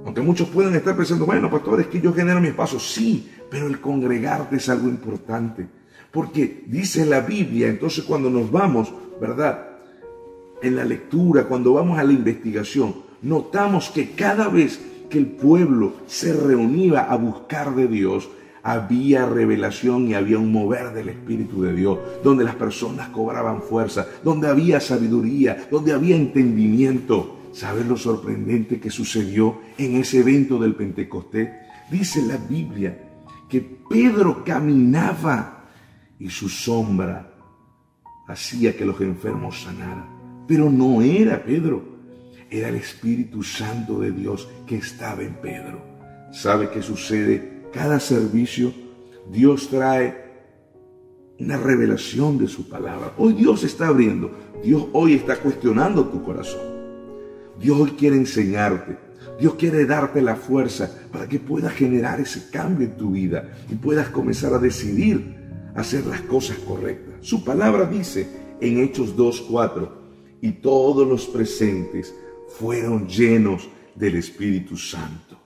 Aunque 0.06 0.22
muchos 0.22 0.50
pueden 0.50 0.76
estar 0.76 0.98
pensando, 0.98 1.26
bueno, 1.26 1.50
pastor, 1.50 1.80
es 1.80 1.88
que 1.88 2.02
yo 2.02 2.12
genero 2.14 2.42
mi 2.42 2.50
espacio. 2.50 2.80
Sí, 2.80 3.30
pero 3.50 3.68
el 3.68 3.80
congregarte 3.80 4.56
es 4.58 4.68
algo 4.68 4.90
importante. 4.90 5.68
Porque 6.12 6.64
dice 6.68 7.06
la 7.06 7.22
Biblia, 7.22 7.68
entonces 7.68 8.04
cuando 8.04 8.30
nos 8.30 8.52
vamos, 8.52 8.92
¿verdad? 9.22 9.68
En 10.62 10.76
la 10.76 10.84
lectura, 10.84 11.46
cuando 11.46 11.74
vamos 11.74 12.00
a 12.00 12.04
la 12.04 12.12
investigación, 12.12 12.96
notamos 13.22 13.90
que 13.92 14.12
cada 14.12 14.48
vez 14.48 14.80
que 15.10 15.20
el 15.20 15.28
pueblo 15.28 15.94
se 16.08 16.34
reunía 16.34 17.02
a 17.02 17.16
buscar 17.16 17.76
de 17.76 17.88
Dios, 17.88 18.30
había 18.64 19.26
revelación 19.26 20.08
y 20.08 20.14
había 20.14 20.40
un 20.40 20.52
mover 20.52 20.94
del 20.94 21.10
Espíritu 21.10 21.62
de 21.62 21.74
Dios, 21.74 22.00
donde 22.24 22.46
las 22.46 22.56
personas 22.56 23.10
cobraban 23.10 23.62
fuerza, 23.62 24.08
donde 24.24 24.48
había 24.48 24.80
sabiduría, 24.80 25.68
donde 25.70 25.92
había 25.92 26.16
entendimiento. 26.16 27.40
¿Sabes 27.52 27.86
lo 27.86 27.98
sorprendente 27.98 28.80
que 28.80 28.90
sucedió 28.90 29.60
en 29.78 29.98
ese 29.98 30.20
evento 30.20 30.58
del 30.58 30.76
Pentecostés? 30.76 31.50
Dice 31.92 32.22
la 32.24 32.38
Biblia 32.38 32.98
que 33.50 33.62
Pedro 33.62 34.44
caminaba 34.44 35.66
y 36.18 36.30
su 36.30 36.48
sombra 36.48 37.32
hacía 38.28 38.76
que 38.76 38.86
los 38.86 39.00
enfermos 39.02 39.62
sanaran. 39.62 40.46
Pero 40.48 40.72
no 40.72 41.02
era 41.02 41.44
Pedro, 41.44 41.84
era 42.50 42.70
el 42.70 42.76
Espíritu 42.76 43.44
Santo 43.44 44.00
de 44.00 44.12
Dios 44.12 44.48
que 44.66 44.78
estaba 44.78 45.22
en 45.22 45.34
Pedro. 45.36 45.82
¿Sabe 46.32 46.70
qué 46.72 46.82
sucede 46.82 47.53
cada 47.74 48.00
servicio, 48.00 48.72
Dios 49.32 49.70
trae 49.70 50.24
una 51.40 51.58
revelación 51.58 52.38
de 52.38 52.48
su 52.48 52.70
palabra. 52.70 53.14
Hoy 53.18 53.34
Dios 53.34 53.64
está 53.64 53.88
abriendo, 53.88 54.32
Dios 54.64 54.86
hoy 54.94 55.14
está 55.16 55.38
cuestionando 55.38 56.06
tu 56.06 56.24
corazón. 56.24 56.62
Dios 57.60 57.80
hoy 57.80 57.92
quiere 57.92 58.16
enseñarte, 58.16 58.98
Dios 59.40 59.56
quiere 59.56 59.86
darte 59.86 60.22
la 60.22 60.36
fuerza 60.36 60.92
para 61.12 61.28
que 61.28 61.40
puedas 61.40 61.74
generar 61.74 62.20
ese 62.20 62.50
cambio 62.50 62.88
en 62.88 62.98
tu 62.98 63.12
vida 63.12 63.52
y 63.70 63.76
puedas 63.76 64.10
comenzar 64.10 64.54
a 64.54 64.60
decidir 64.60 65.36
hacer 65.76 66.06
las 66.06 66.22
cosas 66.22 66.58
correctas. 66.58 67.16
Su 67.22 67.44
palabra 67.44 67.86
dice 67.86 68.28
en 68.62 68.80
Hechos 68.80 69.16
2.4, 69.18 70.04
y 70.42 70.52
todos 70.52 71.08
los 71.08 71.26
presentes 71.26 72.14
fueron 72.50 73.08
llenos 73.08 73.70
del 73.96 74.16
Espíritu 74.16 74.76
Santo. 74.76 75.43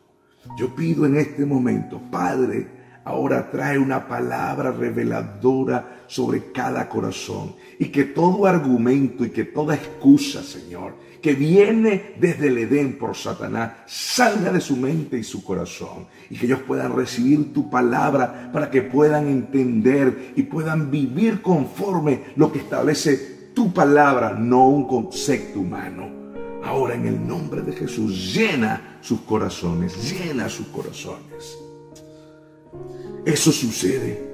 Yo 0.55 0.75
pido 0.75 1.05
en 1.05 1.17
este 1.17 1.45
momento, 1.45 1.99
Padre, 2.09 2.67
ahora 3.03 3.49
trae 3.49 3.79
una 3.79 4.07
palabra 4.07 4.71
reveladora 4.71 6.03
sobre 6.07 6.51
cada 6.51 6.87
corazón 6.89 7.55
y 7.79 7.85
que 7.85 8.05
todo 8.05 8.45
argumento 8.45 9.25
y 9.25 9.29
que 9.29 9.45
toda 9.45 9.75
excusa, 9.75 10.43
Señor, 10.43 10.95
que 11.21 11.33
viene 11.33 12.15
desde 12.19 12.47
el 12.47 12.57
Edén 12.57 12.97
por 12.97 13.15
Satanás, 13.15 13.71
salga 13.85 14.51
de 14.51 14.61
su 14.61 14.75
mente 14.75 15.17
y 15.17 15.23
su 15.23 15.43
corazón 15.43 16.07
y 16.29 16.37
que 16.37 16.45
ellos 16.45 16.61
puedan 16.67 16.95
recibir 16.95 17.53
tu 17.53 17.69
palabra 17.69 18.49
para 18.51 18.69
que 18.69 18.81
puedan 18.81 19.27
entender 19.27 20.33
y 20.35 20.43
puedan 20.43 20.91
vivir 20.91 21.41
conforme 21.41 22.25
lo 22.35 22.51
que 22.51 22.59
establece 22.59 23.51
tu 23.53 23.73
palabra, 23.73 24.33
no 24.33 24.67
un 24.67 24.87
concepto 24.87 25.61
humano. 25.61 26.16
Ahora 26.63 26.95
en 26.95 27.05
el 27.05 27.27
nombre 27.27 27.61
de 27.61 27.73
Jesús 27.73 28.33
llena 28.33 28.99
sus 29.01 29.21
corazones, 29.21 30.11
llena 30.11 30.49
sus 30.49 30.67
corazones. 30.67 31.57
Eso 33.25 33.51
sucede 33.51 34.27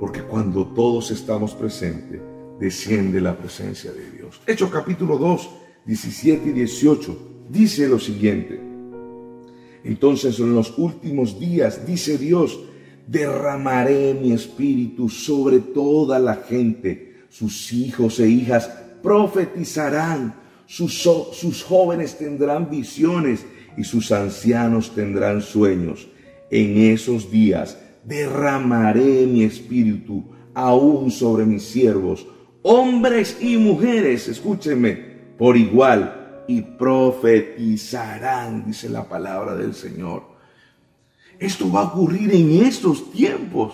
porque 0.00 0.22
cuando 0.22 0.66
todos 0.66 1.10
estamos 1.10 1.54
presentes, 1.54 2.20
desciende 2.58 3.20
la 3.20 3.36
presencia 3.36 3.92
de 3.92 4.10
Dios. 4.10 4.40
Hechos 4.46 4.70
capítulo 4.70 5.18
2, 5.18 5.50
17 5.86 6.48
y 6.48 6.52
18 6.52 7.18
dice 7.48 7.88
lo 7.88 7.98
siguiente. 7.98 8.60
Entonces 9.84 10.38
en 10.38 10.54
los 10.54 10.76
últimos 10.78 11.38
días, 11.38 11.86
dice 11.86 12.18
Dios, 12.18 12.58
derramaré 13.06 14.14
mi 14.14 14.32
espíritu 14.32 15.08
sobre 15.08 15.60
toda 15.60 16.18
la 16.18 16.36
gente. 16.36 17.24
Sus 17.28 17.72
hijos 17.72 18.20
e 18.20 18.28
hijas 18.28 18.70
profetizarán 19.02 20.34
sus, 20.68 21.64
jóvenes 21.64 22.18
tendrán 22.18 22.68
visiones 22.68 23.46
y 23.76 23.84
sus 23.84 24.10
ancianos 24.12 24.94
tendrán 24.94 25.40
sueños. 25.40 26.08
En 26.50 26.76
esos 26.92 27.30
días 27.30 27.78
derramaré 28.04 29.24
mi 29.26 29.44
espíritu 29.44 30.24
aún 30.54 31.10
sobre 31.10 31.46
mis 31.46 31.64
siervos, 31.64 32.26
hombres 32.62 33.38
y 33.40 33.56
mujeres, 33.56 34.28
escúchenme, 34.28 34.92
por 35.38 35.56
igual, 35.56 36.44
y 36.46 36.60
profetizarán, 36.62 38.66
dice 38.66 38.90
la 38.90 39.08
palabra 39.08 39.54
del 39.54 39.74
Señor. 39.74 40.24
Esto 41.38 41.70
va 41.70 41.80
a 41.80 41.84
ocurrir 41.84 42.34
en 42.34 42.64
estos 42.64 43.12
tiempos, 43.12 43.72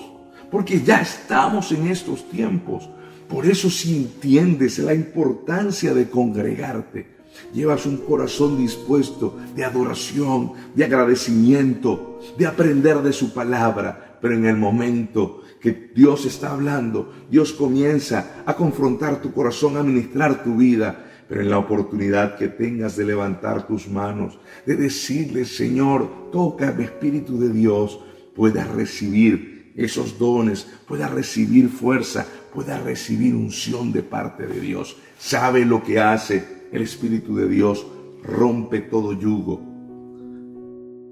porque 0.50 0.80
ya 0.80 1.00
estamos 1.00 1.72
en 1.72 1.88
estos 1.88 2.28
tiempos. 2.28 2.88
Por 3.28 3.46
eso 3.46 3.70
si 3.70 3.96
entiendes 3.96 4.78
la 4.78 4.94
importancia 4.94 5.94
de 5.94 6.08
congregarte, 6.08 7.14
llevas 7.52 7.87
un 7.87 7.98
corazón 7.98 8.58
dispuesto 8.58 9.38
de 9.54 9.64
adoración, 9.64 10.52
de 10.74 10.84
agradecimiento, 10.84 12.20
de 12.38 12.46
aprender 12.46 12.98
de 13.02 13.12
su 13.12 13.32
palabra, 13.32 14.18
pero 14.20 14.34
en 14.34 14.46
el 14.46 14.56
momento 14.56 15.42
que 15.60 15.90
Dios 15.94 16.26
está 16.26 16.52
hablando, 16.52 17.12
Dios 17.30 17.52
comienza 17.52 18.42
a 18.44 18.54
confrontar 18.54 19.22
tu 19.22 19.32
corazón, 19.32 19.76
a 19.76 19.82
ministrar 19.82 20.44
tu 20.44 20.56
vida, 20.56 21.06
pero 21.28 21.40
en 21.40 21.50
la 21.50 21.58
oportunidad 21.58 22.37
que 22.37 22.48
tengas 22.48 22.96
de 22.96 23.06
levantar 23.06 23.66
tus 23.66 23.88
manos, 23.88 24.38
de 24.66 24.76
decirle, 24.76 25.46
Señor, 25.46 26.30
toca 26.30 26.72
mi 26.72 26.84
Espíritu 26.84 27.38
de 27.38 27.48
Dios, 27.50 27.98
puedas 28.34 28.68
recibir 28.68 29.72
esos 29.74 30.18
dones, 30.18 30.66
puedas 30.87 31.10
recibir 31.10 31.68
fuerza, 31.68 32.26
puedas 32.54 32.82
recibir 32.82 33.34
unción 33.34 33.92
de 33.92 34.02
parte 34.02 34.46
de 34.46 34.60
Dios. 34.60 34.96
Sabe 35.18 35.64
lo 35.64 35.82
que 35.82 36.00
hace 36.00 36.68
el 36.72 36.82
Espíritu 36.82 37.34
de 37.34 37.48
Dios, 37.48 37.84
rompe 38.22 38.80
todo 38.80 39.12
yugo, 39.12 39.60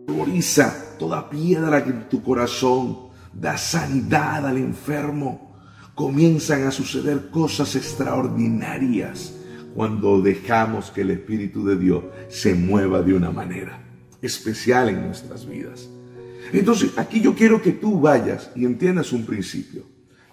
floriza 0.07 0.97
toda 0.99 1.29
piedra 1.29 1.85
que 1.85 1.91
en 1.91 2.09
tu 2.09 2.23
corazón 2.23 3.11
da 3.33 3.59
sanidad 3.59 4.47
al 4.47 4.57
enfermo. 4.57 5.53
Comienzan 5.95 6.63
a 6.63 6.71
suceder 6.71 7.29
cosas 7.31 7.75
extraordinarias 7.77 9.35
cuando 9.75 10.23
dejamos 10.23 10.91
que 10.91 11.03
el 11.03 11.11
Espíritu 11.11 11.67
de 11.67 11.77
Dios 11.77 12.05
se 12.29 12.55
mueva 12.55 13.03
de 13.03 13.15
una 13.15 13.31
manera 13.31 13.83
especial 14.23 14.89
en 14.89 15.07
nuestras 15.07 15.47
vidas. 15.47 15.89
Entonces, 16.53 16.93
aquí 16.97 17.21
yo 17.21 17.35
quiero 17.35 17.61
que 17.61 17.73
tú 17.73 18.01
vayas 18.01 18.51
y 18.55 18.65
entiendas 18.65 19.13
un 19.13 19.27
principio. 19.27 19.85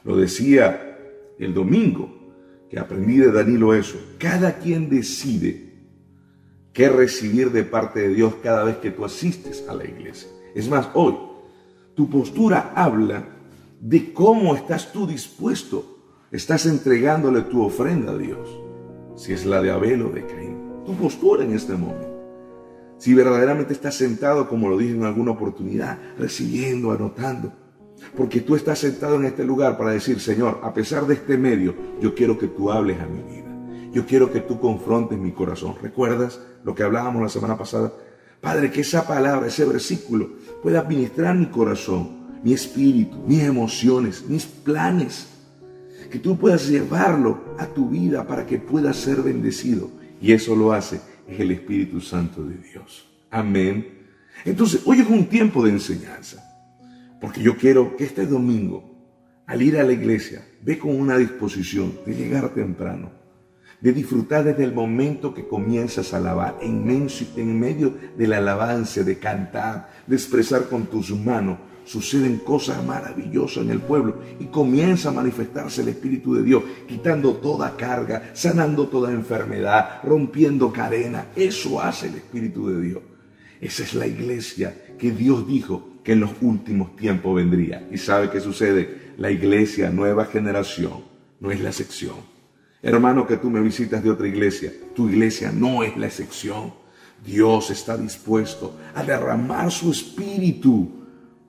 Lo 0.04 0.16
decía 0.16 0.89
el 1.40 1.54
domingo, 1.54 2.10
que 2.70 2.80
aprendí 2.80 3.18
de 3.18 3.32
Danilo 3.32 3.74
eso. 3.74 3.98
Cada 4.18 4.60
quien 4.60 4.90
decide 4.90 5.74
qué 6.74 6.90
recibir 6.90 7.52
de 7.52 7.64
parte 7.64 8.02
de 8.02 8.14
Dios 8.14 8.36
cada 8.44 8.64
vez 8.64 8.78
que 8.78 8.92
tú 8.92 9.04
asistes 9.06 9.66
a 9.68 9.74
la 9.74 9.86
iglesia. 9.86 10.30
Es 10.54 10.70
más, 10.70 10.90
hoy, 10.94 11.16
tu 11.96 12.10
postura 12.10 12.74
habla 12.76 13.26
de 13.82 14.14
cómo 14.14 14.56
estás 14.56 14.92
tú 14.92 15.08
dispuesto, 15.08 15.98
estás 16.32 16.66
entregándole 16.66 17.42
tu 17.42 17.64
ofrenda 17.64 18.12
a 18.12 18.18
Dios 18.18 18.48
si 19.16 19.34
es 19.34 19.46
la 19.46 19.62
de 19.62 19.72
Abel 19.72 20.04
o 20.04 20.10
de 20.10 20.26
Caín. 20.26 20.84
Tu 20.86 20.96
postura 20.96 21.44
en 21.44 21.54
este 21.54 21.74
momento. 21.74 22.08
Si 22.98 23.14
verdaderamente 23.14 23.74
estás 23.74 23.96
sentado, 23.96 24.48
como 24.48 24.70
lo 24.70 24.78
dije 24.78 24.94
en 24.94 25.04
alguna 25.04 25.32
oportunidad, 25.32 26.00
recibiendo, 26.18 26.92
anotando. 26.92 27.54
Porque 28.16 28.42
tú 28.42 28.56
estás 28.56 28.80
sentado 28.80 29.16
en 29.16 29.26
este 29.26 29.44
lugar 29.44 29.78
para 29.78 29.92
decir, 29.92 30.20
Señor, 30.20 30.60
a 30.64 30.74
pesar 30.74 31.06
de 31.06 31.16
este 31.16 31.38
medio, 31.38 31.76
yo 32.02 32.16
quiero 32.16 32.38
que 32.38 32.48
tú 32.48 32.72
hables 32.72 33.00
a 33.00 33.06
mi 33.06 33.22
vida. 33.22 33.92
Yo 33.94 34.06
quiero 34.06 34.32
que 34.32 34.42
tú 34.42 34.60
confrontes 34.60 35.18
mi 35.18 35.32
corazón. 35.32 35.76
¿Recuerdas 35.82 36.40
lo 36.64 36.76
que 36.76 36.84
hablábamos 36.84 37.22
la 37.22 37.30
semana 37.30 37.58
pasada? 37.58 37.92
Padre, 38.42 38.72
que 38.72 38.82
esa 38.82 39.06
palabra, 39.08 39.48
ese 39.48 39.66
versículo 39.66 40.30
pueda 40.62 40.80
administrar 40.80 41.36
mi 41.36 41.48
corazón, 41.48 42.40
mi 42.44 42.54
espíritu, 42.54 43.18
mis 43.26 43.44
emociones, 43.44 44.24
mis 44.28 44.46
planes 44.46 45.28
que 46.10 46.20
tú 46.20 46.38
puedas 46.38 46.68
llevarlo 46.68 47.40
a 47.58 47.68
tu 47.68 47.90
vida 47.90 48.26
para 48.26 48.46
que 48.46 48.58
puedas 48.58 48.98
ser 48.98 49.22
bendecido. 49.22 49.90
Y 50.22 50.34
eso 50.34 50.56
lo 50.56 50.74
hace 50.74 51.00
es 51.28 51.40
el 51.40 51.52
Espíritu 51.52 52.02
Santo 52.02 52.44
de 52.44 52.56
Dios. 52.58 53.06
Amén. 53.30 53.88
Entonces, 54.46 54.82
hoy 54.86 55.02
es 55.02 55.08
un 55.08 55.26
tiempo 55.28 55.64
de 55.64 55.72
enseñanza, 55.72 56.49
porque 57.20 57.42
yo 57.42 57.58
quiero 57.58 57.96
que 57.96 58.06
este 58.06 58.26
domingo, 58.26 58.84
al 59.48 59.62
ir 59.62 59.78
a 59.78 59.84
la 59.84 59.94
iglesia, 59.94 60.46
ve 60.62 60.78
con 60.78 61.00
una 61.00 61.18
disposición 61.18 62.00
de 62.06 62.16
llegar 62.16 62.54
temprano, 62.54 63.12
de 63.82 63.94
disfrutar 63.94 64.44
desde 64.44 64.64
el 64.64 64.74
momento 64.74 65.34
que 65.34 65.48
comienzas 65.48 66.14
a 66.14 66.18
alabar, 66.18 66.58
en, 66.62 67.08
en 67.38 67.60
medio 67.60 67.96
de 68.18 68.28
la 68.28 68.38
alabanza, 68.38 69.04
de 69.04 69.18
cantar, 69.18 69.90
de 70.06 70.16
expresar 70.16 70.68
con 70.70 70.88
tus 70.88 71.12
manos 71.12 71.60
suceden 71.90 72.38
cosas 72.38 72.86
maravillosas 72.86 73.64
en 73.64 73.72
el 73.72 73.80
pueblo 73.80 74.20
y 74.40 74.46
comienza 74.46 75.10
a 75.10 75.12
manifestarse 75.12 75.82
el 75.82 75.88
Espíritu 75.88 76.36
de 76.36 76.44
Dios, 76.44 76.62
quitando 76.88 77.38
toda 77.38 77.76
carga, 77.76 78.30
sanando 78.34 78.88
toda 78.90 79.12
enfermedad, 79.12 80.00
rompiendo 80.04 80.72
cadena. 80.72 81.30
Eso 81.36 81.82
hace 81.82 82.10
el 82.10 82.16
Espíritu 82.16 82.70
de 82.70 82.80
Dios. 82.80 83.02
Esa 83.60 83.82
es 83.82 83.96
la 83.96 84.06
iglesia 84.06 84.96
que 85.00 85.12
Dios 85.12 85.48
dijo 85.48 85.89
que 86.04 86.14
en 86.14 86.22
los 86.22 86.32
últimos 86.42 86.96
tiempos 86.96 87.36
vendría. 87.36 87.88
¿Y 87.92 87.98
sabe 87.98 88.30
qué 88.30 88.40
sucede? 88.40 89.14
La 89.18 89.32
iglesia, 89.32 89.90
nueva 89.90 90.26
generación, 90.26 91.04
no 91.40 91.52
es 91.52 91.60
la 91.60 91.70
excepción. 91.70 92.16
Hermano, 92.82 93.28
que 93.28 93.38
tú 93.38 93.50
me 93.50 93.60
visitas 93.60 94.04
de 94.04 94.10
otra 94.10 94.28
iglesia, 94.28 94.72
tu 94.96 95.10
iglesia 95.10 95.52
no 95.52 95.84
es 95.84 95.98
la 95.98 96.08
excepción. 96.08 96.74
Dios 97.26 97.70
está 97.70 97.98
dispuesto 97.98 98.78
a 98.96 99.04
derramar 99.04 99.70
su 99.72 99.92
espíritu 99.92 100.90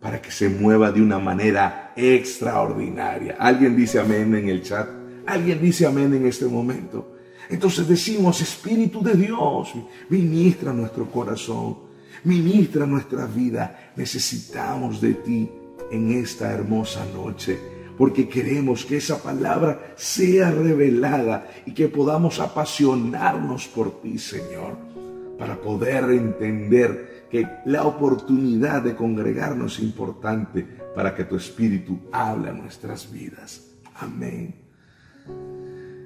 para 0.00 0.20
que 0.20 0.30
se 0.30 0.48
mueva 0.48 0.90
de 0.90 1.00
una 1.00 1.18
manera 1.18 1.92
extraordinaria. 1.94 3.36
Alguien 3.38 3.76
dice 3.76 4.00
amén 4.00 4.34
en 4.34 4.48
el 4.48 4.62
chat. 4.62 4.88
Alguien 5.26 5.60
dice 5.60 5.86
amén 5.86 6.12
en 6.14 6.26
este 6.26 6.46
momento. 6.46 7.16
Entonces 7.50 7.86
decimos, 7.86 8.40
Espíritu 8.40 9.02
de 9.02 9.14
Dios, 9.14 9.74
ministra 10.08 10.72
nuestro 10.72 11.10
corazón, 11.10 11.78
ministra 12.24 12.86
nuestra 12.86 13.26
vida. 13.26 13.92
Necesitamos 13.96 15.00
de 15.00 15.14
ti 15.14 15.50
en 15.90 16.12
esta 16.12 16.52
hermosa 16.52 17.04
noche, 17.14 17.58
porque 17.98 18.28
queremos 18.28 18.84
que 18.84 18.96
esa 18.96 19.22
palabra 19.22 19.94
sea 19.96 20.50
revelada 20.50 21.50
y 21.66 21.72
que 21.72 21.88
podamos 21.88 22.40
apasionarnos 22.40 23.68
por 23.68 24.00
ti, 24.00 24.18
Señor, 24.18 24.76
para 25.38 25.60
poder 25.60 26.04
entender 26.10 27.26
que 27.30 27.46
la 27.66 27.84
oportunidad 27.84 28.82
de 28.82 28.96
congregarnos 28.96 29.78
es 29.78 29.84
importante 29.84 30.66
para 30.94 31.14
que 31.14 31.24
tu 31.24 31.36
Espíritu 31.36 32.00
hable 32.12 32.50
a 32.50 32.52
nuestras 32.52 33.10
vidas. 33.10 33.66
Amén. 33.94 34.54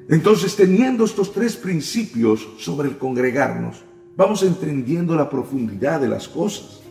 Entonces, 0.08 0.54
teniendo 0.54 1.04
estos 1.04 1.32
tres 1.32 1.56
principios 1.56 2.46
sobre 2.58 2.88
el 2.88 2.98
congregarnos, 2.98 3.82
vamos 4.16 4.42
entendiendo 4.42 5.14
la 5.14 5.28
profundidad 5.28 6.00
de 6.00 6.08
las 6.08 6.28
cosas. 6.28 6.82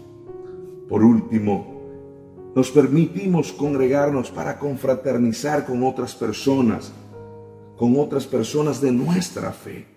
Por 0.88 1.04
último, 1.04 1.74
nos 2.56 2.70
permitimos 2.72 3.52
congregarnos 3.52 4.30
para 4.30 4.60
confraternizar 4.60 5.66
con 5.66 5.84
otras 5.84 6.14
personas, 6.14 6.94
con 7.78 8.00
otras 8.00 8.28
personas 8.28 8.80
de 8.80 8.92
nuestra 8.92 9.52
fe 9.52 9.94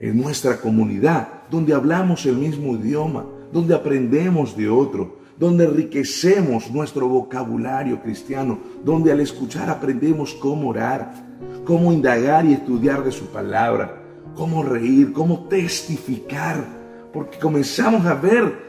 en 0.00 0.20
nuestra 0.20 0.60
comunidad, 0.60 1.28
donde 1.50 1.72
hablamos 1.72 2.26
el 2.26 2.36
mismo 2.36 2.76
idioma, 2.76 3.24
donde 3.52 3.74
aprendemos 3.74 4.56
de 4.56 4.68
otro, 4.68 5.18
donde 5.38 5.64
enriquecemos 5.64 6.70
nuestro 6.70 7.08
vocabulario 7.08 8.00
cristiano, 8.02 8.58
donde 8.84 9.12
al 9.12 9.20
escuchar 9.20 9.70
aprendemos 9.70 10.34
cómo 10.34 10.68
orar, 10.68 11.12
cómo 11.64 11.92
indagar 11.92 12.44
y 12.44 12.52
estudiar 12.52 13.02
de 13.02 13.12
su 13.12 13.26
palabra, 13.26 14.03
cómo 14.34 14.62
reír, 14.62 15.12
cómo 15.12 15.46
testificar, 15.48 16.64
porque 17.12 17.38
comenzamos 17.38 18.04
a 18.06 18.14
ver 18.14 18.64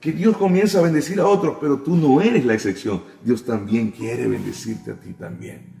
que 0.00 0.12
Dios 0.12 0.36
comienza 0.36 0.78
a 0.78 0.82
bendecir 0.82 1.18
a 1.20 1.26
otros, 1.26 1.56
pero 1.60 1.78
tú 1.78 1.96
no 1.96 2.20
eres 2.20 2.44
la 2.44 2.54
excepción. 2.54 3.02
Dios 3.24 3.44
también 3.44 3.90
quiere 3.90 4.28
bendecirte 4.28 4.92
a 4.92 4.94
ti 4.94 5.12
también. 5.12 5.74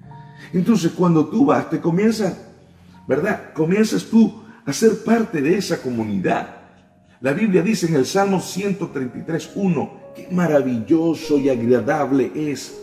Entonces, 0.52 0.92
cuando 0.92 1.26
tú 1.26 1.46
vas, 1.46 1.70
te 1.70 1.80
comienza, 1.80 2.36
¿verdad? 3.06 3.52
Comienzas 3.54 4.04
tú 4.04 4.42
a 4.64 4.72
ser 4.72 5.04
parte 5.04 5.40
de 5.40 5.56
esa 5.56 5.80
comunidad. 5.80 6.56
La 7.20 7.32
Biblia 7.32 7.62
dice 7.62 7.86
en 7.86 7.94
el 7.94 8.06
Salmo 8.06 8.38
133.1, 8.38 9.90
qué 10.14 10.28
maravilloso 10.30 11.38
y 11.38 11.48
agradable 11.48 12.30
es 12.34 12.76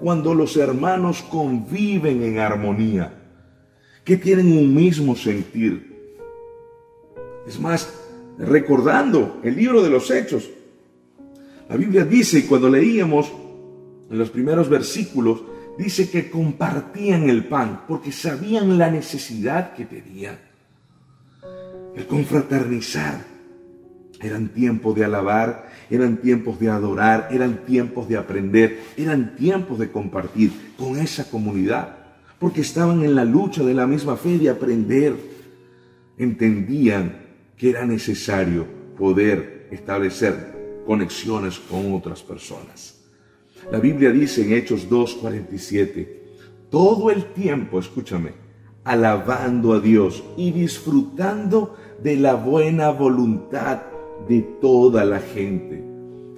cuando 0.00 0.34
los 0.34 0.56
hermanos 0.56 1.22
conviven 1.22 2.22
en 2.22 2.38
armonía, 2.38 3.14
que 4.04 4.16
tienen 4.16 4.56
un 4.56 4.74
mismo 4.74 5.14
sentir. 5.14 5.91
Es 7.46 7.58
más, 7.60 7.92
recordando 8.38 9.40
el 9.42 9.56
libro 9.56 9.82
de 9.82 9.90
los 9.90 10.10
Hechos, 10.10 10.48
la 11.68 11.76
Biblia 11.76 12.04
dice, 12.04 12.40
y 12.40 12.42
cuando 12.42 12.68
leíamos 12.68 13.32
en 14.10 14.18
los 14.18 14.30
primeros 14.30 14.68
versículos, 14.68 15.42
dice 15.78 16.10
que 16.10 16.30
compartían 16.30 17.30
el 17.30 17.46
pan 17.46 17.84
porque 17.88 18.12
sabían 18.12 18.76
la 18.76 18.90
necesidad 18.90 19.74
que 19.74 19.86
tenían. 19.86 20.38
El 21.96 22.06
confraternizar, 22.06 23.32
Eran 24.20 24.50
tiempos 24.50 24.94
de 24.94 25.04
alabar, 25.04 25.68
eran 25.90 26.18
tiempos 26.18 26.60
de 26.60 26.70
adorar, 26.70 27.28
eran 27.32 27.64
tiempos 27.64 28.08
de 28.08 28.16
aprender, 28.16 28.78
eran 28.96 29.34
tiempos 29.34 29.80
de 29.80 29.90
compartir 29.90 30.52
con 30.78 30.96
esa 30.96 31.28
comunidad, 31.28 31.96
porque 32.38 32.60
estaban 32.60 33.02
en 33.02 33.16
la 33.16 33.24
lucha 33.24 33.64
de 33.64 33.74
la 33.74 33.84
misma 33.84 34.16
fe 34.16 34.38
de 34.38 34.48
aprender. 34.48 35.16
Entendían 36.18 37.21
que 37.62 37.70
era 37.70 37.86
necesario 37.86 38.66
poder 38.98 39.68
establecer 39.70 40.82
conexiones 40.84 41.60
con 41.60 41.94
otras 41.94 42.20
personas. 42.20 43.04
La 43.70 43.78
Biblia 43.78 44.10
dice 44.10 44.42
en 44.42 44.52
Hechos 44.54 44.90
2:47, 44.90 46.24
todo 46.70 47.12
el 47.12 47.26
tiempo, 47.26 47.78
escúchame, 47.78 48.32
alabando 48.82 49.74
a 49.74 49.78
Dios 49.78 50.24
y 50.36 50.50
disfrutando 50.50 51.76
de 52.02 52.16
la 52.16 52.34
buena 52.34 52.90
voluntad 52.90 53.82
de 54.28 54.40
toda 54.60 55.04
la 55.04 55.20
gente. 55.20 55.84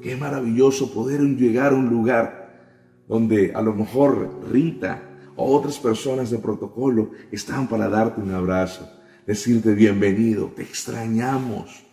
Qué 0.03 0.17
maravilloso 0.17 0.93
poder 0.93 1.23
llegar 1.23 1.73
a 1.73 1.77
un 1.77 1.89
lugar 1.89 2.69
donde 3.09 3.55
a 3.55 3.63
lo 3.63 3.73
mejor 3.73 4.29
Rita 4.53 5.01
o 5.37 5.57
otras 5.57 5.79
personas 5.79 6.31
de 6.31 6.37
protocolo 6.37 7.13
están 7.33 7.67
para 7.67 7.89
darte 7.89 8.21
un 8.21 8.33
abrazo, 8.33 8.87
decirte 9.27 9.75
bienvenido, 9.75 10.53
te 10.55 10.63
extrañamos, 10.63 11.85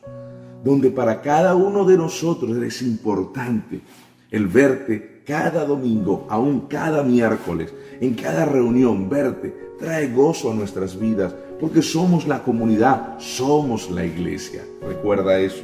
donde 0.64 0.92
para 0.92 1.22
cada 1.22 1.56
uno 1.56 1.86
de 1.86 1.98
nosotros 1.98 2.58
es 2.58 2.82
importante 2.82 3.82
el 4.30 4.48
verte 4.48 5.24
cada 5.26 5.66
domingo, 5.66 6.26
aún 6.30 6.62
cada 6.68 7.04
miércoles, 7.04 7.74
en 8.00 8.14
cada 8.16 8.46
reunión, 8.46 9.10
verte, 9.10 9.54
trae 9.80 10.12
gozo 10.12 10.52
a 10.52 10.56
nuestras 10.56 11.00
vidas, 11.00 11.34
porque 11.60 11.82
somos 11.82 12.28
la 12.28 12.44
comunidad, 12.44 13.20
somos 13.20 13.90
la 13.92 14.06
iglesia. 14.06 14.64
Recuerda 14.82 15.40
eso. 15.40 15.64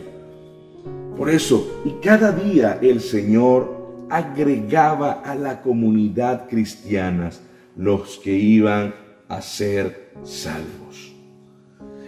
Por 1.17 1.29
eso, 1.29 1.81
y 1.83 1.91
cada 2.05 2.31
día 2.31 2.77
el 2.81 3.01
Señor 3.01 4.05
agregaba 4.09 5.23
a 5.23 5.35
la 5.35 5.61
comunidad 5.61 6.47
cristiana 6.47 7.31
los 7.75 8.19
que 8.19 8.33
iban 8.33 8.93
a 9.27 9.41
ser 9.41 10.13
salvos. 10.23 11.16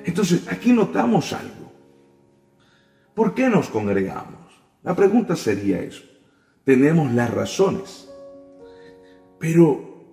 Entonces, 0.09 0.47
aquí 0.51 0.73
notamos 0.73 1.33
algo. 1.33 1.71
¿Por 3.13 3.35
qué 3.35 3.47
nos 3.47 3.69
congregamos? 3.69 4.39
La 4.81 4.95
pregunta 4.95 5.35
sería 5.35 5.79
eso. 5.81 6.01
Tenemos 6.63 7.13
las 7.13 7.31
razones. 7.31 8.09
Pero 9.37 10.07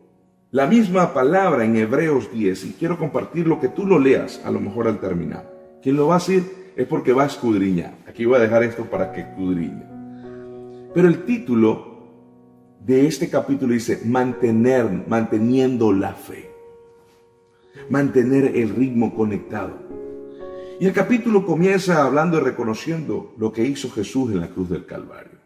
la 0.50 0.66
misma 0.66 1.14
palabra 1.14 1.64
en 1.64 1.76
Hebreos 1.76 2.30
10, 2.30 2.64
y 2.66 2.72
quiero 2.72 2.98
compartir 2.98 3.46
lo 3.46 3.58
que 3.58 3.68
tú 3.68 3.86
lo 3.86 3.98
leas 3.98 4.42
a 4.44 4.50
lo 4.50 4.60
mejor 4.60 4.86
al 4.86 5.00
terminar. 5.00 5.50
Quien 5.82 5.96
lo 5.96 6.08
va 6.08 6.16
a 6.16 6.18
decir 6.18 6.72
es 6.76 6.86
porque 6.86 7.14
va 7.14 7.22
a 7.22 7.28
escudriñar. 7.28 7.94
Aquí 8.06 8.26
voy 8.26 8.36
a 8.36 8.40
dejar 8.40 8.64
esto 8.64 8.84
para 8.84 9.12
que 9.12 9.22
escudriñe. 9.22 9.82
Pero 10.92 11.08
el 11.08 11.24
título 11.24 12.04
de 12.84 13.06
este 13.06 13.30
capítulo 13.30 13.72
dice 13.72 14.02
mantener, 14.04 15.06
manteniendo 15.08 15.90
la 15.90 16.12
fe. 16.12 16.50
Mantener 17.88 18.56
el 18.56 18.70
ritmo 18.70 19.14
conectado. 19.14 19.85
Y 20.78 20.86
el 20.86 20.92
capítulo 20.92 21.46
comienza 21.46 22.04
hablando 22.04 22.36
y 22.36 22.40
reconociendo 22.40 23.34
lo 23.38 23.50
que 23.50 23.64
hizo 23.64 23.90
Jesús 23.90 24.30
en 24.32 24.40
la 24.40 24.48
cruz 24.48 24.68
del 24.68 24.84
Calvario. 24.84 25.38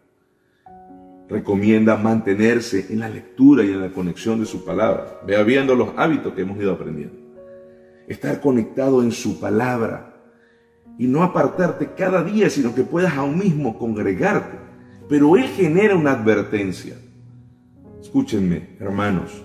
Recomienda 1.28 1.96
mantenerse 1.96 2.86
en 2.90 2.98
la 2.98 3.08
lectura 3.08 3.62
y 3.62 3.68
en 3.68 3.80
la 3.80 3.92
conexión 3.92 4.40
de 4.40 4.46
su 4.46 4.64
palabra. 4.64 5.20
Vea 5.24 5.44
viendo 5.44 5.76
los 5.76 5.90
hábitos 5.96 6.34
que 6.34 6.42
hemos 6.42 6.58
ido 6.58 6.72
aprendiendo. 6.72 7.14
Estar 8.08 8.40
conectado 8.40 9.04
en 9.04 9.12
su 9.12 9.38
palabra 9.38 10.16
y 10.98 11.06
no 11.06 11.22
apartarte 11.22 11.90
cada 11.96 12.24
día, 12.24 12.50
sino 12.50 12.74
que 12.74 12.82
puedas 12.82 13.14
aún 13.14 13.38
mismo 13.38 13.78
congregarte. 13.78 14.58
Pero 15.08 15.36
Él 15.36 15.44
genera 15.44 15.94
una 15.94 16.10
advertencia. 16.10 16.96
Escúchenme, 18.00 18.70
hermanos. 18.80 19.44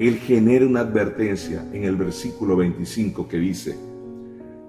Él 0.00 0.18
genera 0.18 0.66
una 0.66 0.80
advertencia 0.80 1.64
en 1.72 1.84
el 1.84 1.94
versículo 1.94 2.56
25 2.56 3.28
que 3.28 3.36
dice, 3.36 3.91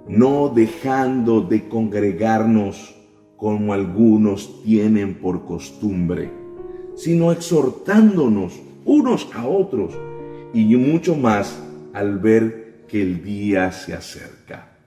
no 0.08 0.50
dejando 0.50 1.42
de 1.42 1.68
congregarnos 1.68 2.96
como 3.38 3.74
algunos 3.74 4.64
tienen 4.64 5.16
por 5.16 5.46
costumbre, 5.46 6.32
sino 6.96 7.32
exhortándonos 7.32 8.62
unos 8.86 9.28
a 9.34 9.48
otros 9.48 9.94
y 10.54 10.76
mucho 10.76 11.16
más 11.16 11.62
al 11.94 12.20
ver 12.20 12.86
que 12.88 13.02
el 13.02 13.24
día 13.24 13.72
se 13.72 13.94
acerca. 13.94 14.78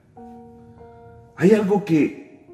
Hay 1.35 1.51
algo 1.51 1.83
que 1.85 2.47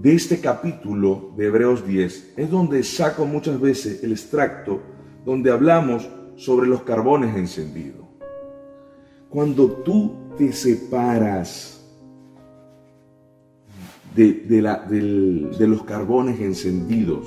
de 0.00 0.14
este 0.14 0.40
capítulo 0.40 1.32
de 1.36 1.46
Hebreos 1.46 1.86
10 1.86 2.34
es 2.36 2.50
donde 2.50 2.82
saco 2.82 3.26
muchas 3.26 3.60
veces 3.60 4.02
el 4.02 4.12
extracto 4.12 4.80
donde 5.24 5.50
hablamos 5.50 6.08
sobre 6.36 6.68
los 6.68 6.82
carbones 6.82 7.36
encendidos. 7.36 8.06
Cuando 9.28 9.68
tú 9.68 10.19
te 10.36 10.52
separas 10.52 11.84
de, 14.14 14.62
la, 14.62 14.76
de 14.78 15.66
los 15.66 15.84
carbones 15.84 16.40
encendidos, 16.40 17.26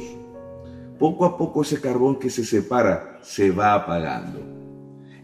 poco 1.00 1.26
a 1.26 1.38
poco 1.38 1.62
ese 1.62 1.82
carbón 1.82 2.18
que 2.18 2.30
se 2.30 2.44
separa 2.44 3.20
se 3.22 3.52
va 3.52 3.74
apagando. 3.74 4.40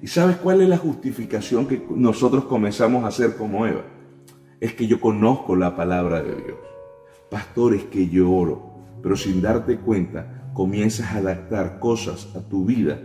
¿Y 0.01 0.07
sabes 0.07 0.37
cuál 0.37 0.61
es 0.61 0.69
la 0.69 0.77
justificación 0.77 1.67
que 1.67 1.85
nosotros 1.89 2.45
comenzamos 2.45 3.03
a 3.03 3.07
hacer 3.07 3.35
como 3.35 3.65
Eva? 3.65 3.83
es 4.59 4.73
que 4.73 4.87
yo 4.87 4.99
conozco 4.99 5.55
la 5.55 5.75
palabra 5.75 6.21
de 6.21 6.35
Dios. 6.35 6.57
Pastor, 7.29 7.75
es 7.75 7.83
que 7.85 8.09
yo 8.09 8.31
oro, 8.31 8.71
pero 9.01 9.15
sin 9.15 9.41
darte 9.41 9.77
cuenta 9.77 10.51
comienzas 10.53 11.13
a 11.13 11.17
adaptar 11.17 11.79
cosas 11.79 12.35
a 12.35 12.41
tu 12.41 12.65
vida, 12.65 12.99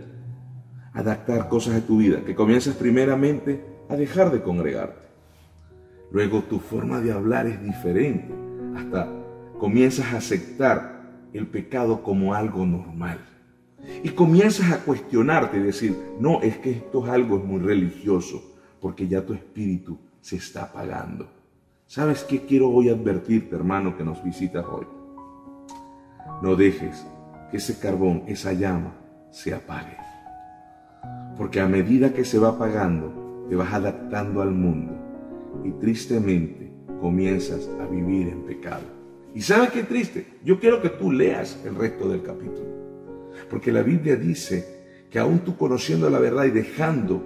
adaptar 0.93 1.47
cosas 1.47 1.75
a 1.75 1.85
tu 1.85 1.97
vida, 1.97 2.23
que 2.25 2.35
comienzas 2.35 2.75
primeramente 2.75 3.63
a 3.89 3.95
dejar 3.95 4.31
de 4.31 4.41
congregarte. 4.41 5.05
Luego 6.11 6.41
tu 6.43 6.59
forma 6.59 7.01
de 7.01 7.11
hablar 7.11 7.47
es 7.47 7.61
diferente, 7.61 8.33
hasta 8.75 9.09
comienzas 9.59 10.13
a 10.13 10.17
aceptar 10.17 11.01
el 11.33 11.47
pecado 11.47 12.01
como 12.03 12.33
algo 12.33 12.65
normal. 12.65 13.19
Y 14.03 14.09
comienzas 14.09 14.71
a 14.71 14.79
cuestionarte 14.79 15.57
y 15.57 15.61
decir, 15.61 15.95
no, 16.19 16.41
es 16.41 16.57
que 16.57 16.71
esto 16.71 17.05
es 17.05 17.11
algo 17.11 17.37
muy 17.37 17.59
religioso, 17.59 18.41
porque 18.79 19.07
ya 19.07 19.25
tu 19.25 19.33
espíritu 19.33 19.97
se 20.21 20.37
está 20.37 20.63
apagando. 20.63 21.29
¿Sabes 21.85 22.23
qué 22.23 22.41
quiero 22.41 22.69
hoy 22.69 22.89
advertirte, 22.89 23.55
hermano, 23.55 23.95
que 23.95 24.03
nos 24.03 24.23
visitas 24.23 24.65
hoy? 24.65 24.87
No 26.41 26.55
dejes 26.55 27.05
que 27.51 27.57
ese 27.57 27.77
carbón, 27.77 28.23
esa 28.27 28.53
llama, 28.53 28.95
se 29.31 29.53
apague. 29.53 29.97
Porque 31.37 31.59
a 31.59 31.67
medida 31.67 32.13
que 32.13 32.25
se 32.25 32.39
va 32.39 32.49
apagando, 32.49 33.24
te 33.49 33.55
vas 33.55 33.73
adaptando 33.73 34.41
al 34.41 34.51
mundo 34.51 34.93
y 35.63 35.71
tristemente 35.71 36.71
comienzas 36.99 37.69
a 37.79 37.85
vivir 37.87 38.27
en 38.29 38.43
pecado. 38.43 38.83
¿Y 39.33 39.41
sabes 39.41 39.71
qué 39.71 39.83
triste? 39.83 40.25
Yo 40.43 40.59
quiero 40.59 40.81
que 40.81 40.89
tú 40.89 41.11
leas 41.11 41.59
el 41.65 41.75
resto 41.75 42.07
del 42.07 42.21
capítulo. 42.21 42.75
Porque 43.49 43.71
la 43.71 43.83
Biblia 43.83 44.15
dice 44.15 45.05
que 45.09 45.19
aún 45.19 45.39
tú 45.39 45.57
conociendo 45.57 46.09
la 46.09 46.19
verdad 46.19 46.45
y 46.45 46.51
dejando 46.51 47.21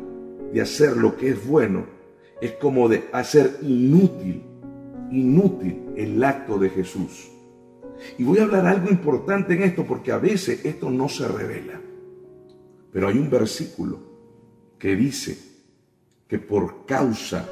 de 0.52 0.62
hacer 0.62 0.98
lo 0.98 1.16
que 1.16 1.30
es 1.30 1.48
bueno, 1.48 1.86
es 2.42 2.54
como 2.54 2.90
de 2.90 3.06
hacer 3.12 3.58
inútil 3.62 4.44
inútil 5.12 5.82
el 5.96 6.24
acto 6.24 6.58
de 6.58 6.70
Jesús. 6.70 7.32
Y 8.18 8.24
voy 8.24 8.40
a 8.40 8.44
hablar 8.44 8.66
algo 8.66 8.90
importante 8.90 9.54
en 9.54 9.64
esto 9.64 9.86
porque 9.86 10.12
a 10.12 10.18
veces 10.18 10.66
esto 10.66 10.90
no 10.90 11.10
se 11.10 11.28
revela. 11.28 11.82
Pero 12.92 13.08
hay 13.08 13.18
un 13.18 13.30
versículo 13.30 14.00
que 14.78 14.96
dice 14.96 15.38
que 16.30 16.38
por 16.38 16.86
causa 16.86 17.50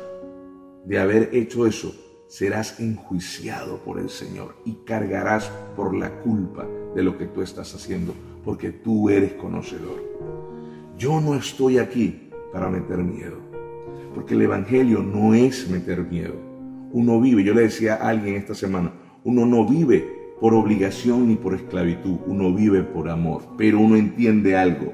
de 0.86 1.00
haber 1.00 1.32
hecho 1.34 1.66
eso, 1.66 1.94
serás 2.28 2.80
enjuiciado 2.80 3.80
por 3.80 4.00
el 4.00 4.10
Señor 4.10 4.56
y 4.66 4.74
cargarás 4.86 5.52
por 5.76 5.96
la 5.96 6.12
culpa 6.22 6.66
de 6.96 7.02
lo 7.02 7.18
que 7.18 7.26
tú 7.26 7.42
estás 7.42 7.74
haciendo, 7.74 8.14
porque 8.46 8.70
tú 8.70 9.10
eres 9.10 9.34
conocedor. 9.34 10.04
Yo 10.96 11.20
no 11.20 11.34
estoy 11.36 11.80
aquí 11.80 12.30
para 12.54 12.70
meter 12.70 13.00
miedo, 13.00 13.38
porque 14.14 14.36
el 14.36 14.44
Evangelio 14.44 15.02
no 15.02 15.34
es 15.34 15.68
meter 15.70 16.04
miedo. 16.04 16.36
Uno 16.92 17.20
vive, 17.20 17.44
yo 17.44 17.56
le 17.56 17.64
decía 17.64 17.96
a 17.96 18.10
alguien 18.10 18.36
esta 18.36 18.54
semana, 18.54 18.94
uno 19.24 19.48
no 19.48 19.66
vive 19.66 20.36
por 20.40 20.54
obligación 20.54 21.28
ni 21.28 21.36
por 21.36 21.56
esclavitud, 21.56 22.20
uno 22.28 22.54
vive 22.54 22.84
por 22.84 23.10
amor, 23.10 23.42
pero 23.58 23.80
uno 23.80 23.96
entiende 23.96 24.56
algo, 24.56 24.94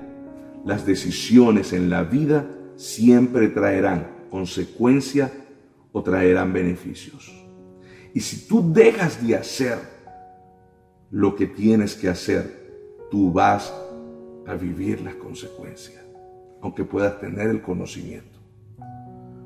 las 0.64 0.86
decisiones 0.86 1.74
en 1.74 1.90
la 1.90 2.04
vida 2.04 2.48
siempre 2.76 3.50
traerán 3.50 4.08
consecuencias 4.30 5.32
o 5.92 6.02
traerán 6.02 6.52
beneficios. 6.54 7.32
Y 8.14 8.20
si 8.20 8.48
tú 8.48 8.74
dejas 8.74 9.26
de 9.26 9.36
hacer 9.36 9.78
lo 11.12 11.36
que 11.36 11.48
tienes 11.48 11.96
que 11.96 12.10
hacer, 12.10 13.08
tú 13.10 13.32
vas 13.32 13.74
a 14.48 14.56
vivir 14.56 15.02
las 15.02 15.16
consecuencias, 15.16 16.04
aunque 16.62 16.84
puedas 16.84 17.20
tener 17.20 17.50
el 17.50 17.62
conocimiento. 17.62 18.40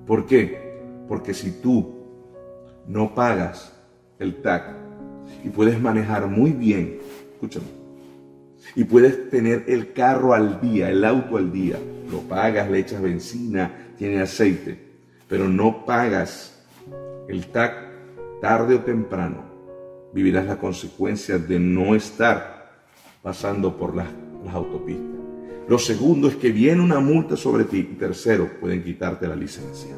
¿Por 0.06 0.26
qué? 0.26 0.80
Porque 1.08 1.34
si 1.34 1.52
tú 1.52 1.94
no 2.88 3.14
pagas 3.14 3.74
el 4.20 4.42
TAC 4.42 4.76
y 5.44 5.50
puedes 5.50 5.80
manejar 5.82 6.28
muy 6.28 6.52
bien, 6.52 7.00
escúchame, 7.34 7.68
y 8.76 8.84
puedes 8.86 9.30
tener 9.30 9.66
el 9.68 9.94
carro 9.94 10.34
al 10.34 10.62
día, 10.62 10.90
el 10.90 11.04
auto 11.04 11.38
al 11.38 11.52
día, 11.52 11.78
lo 12.10 12.22
pagas, 12.22 12.70
le 12.70 12.80
echas 12.80 13.02
benzina, 13.02 13.94
tiene 13.98 14.22
aceite, 14.22 14.80
pero 15.28 15.48
no 15.48 15.86
pagas 15.86 16.64
el 17.28 17.48
TAC 17.48 17.88
tarde 18.42 18.76
o 18.76 18.82
temprano, 18.82 19.44
vivirás 20.14 20.46
la 20.46 20.58
consecuencia 20.58 21.38
de 21.38 21.60
no 21.60 21.96
estar 21.96 22.82
pasando 23.22 23.78
por 23.78 23.96
las, 23.96 24.08
autopistas. 24.54 25.18
Lo 25.68 25.78
segundo 25.78 26.30
es 26.30 26.38
que 26.38 26.52
viene 26.52 26.82
una 26.82 27.02
multa 27.02 27.36
sobre 27.36 27.66
ti. 27.66 27.80
Y 27.80 27.96
tercero, 27.96 28.50
pueden 28.62 28.82
quitarte 28.82 29.28
la 29.28 29.36
licencia. 29.36 29.94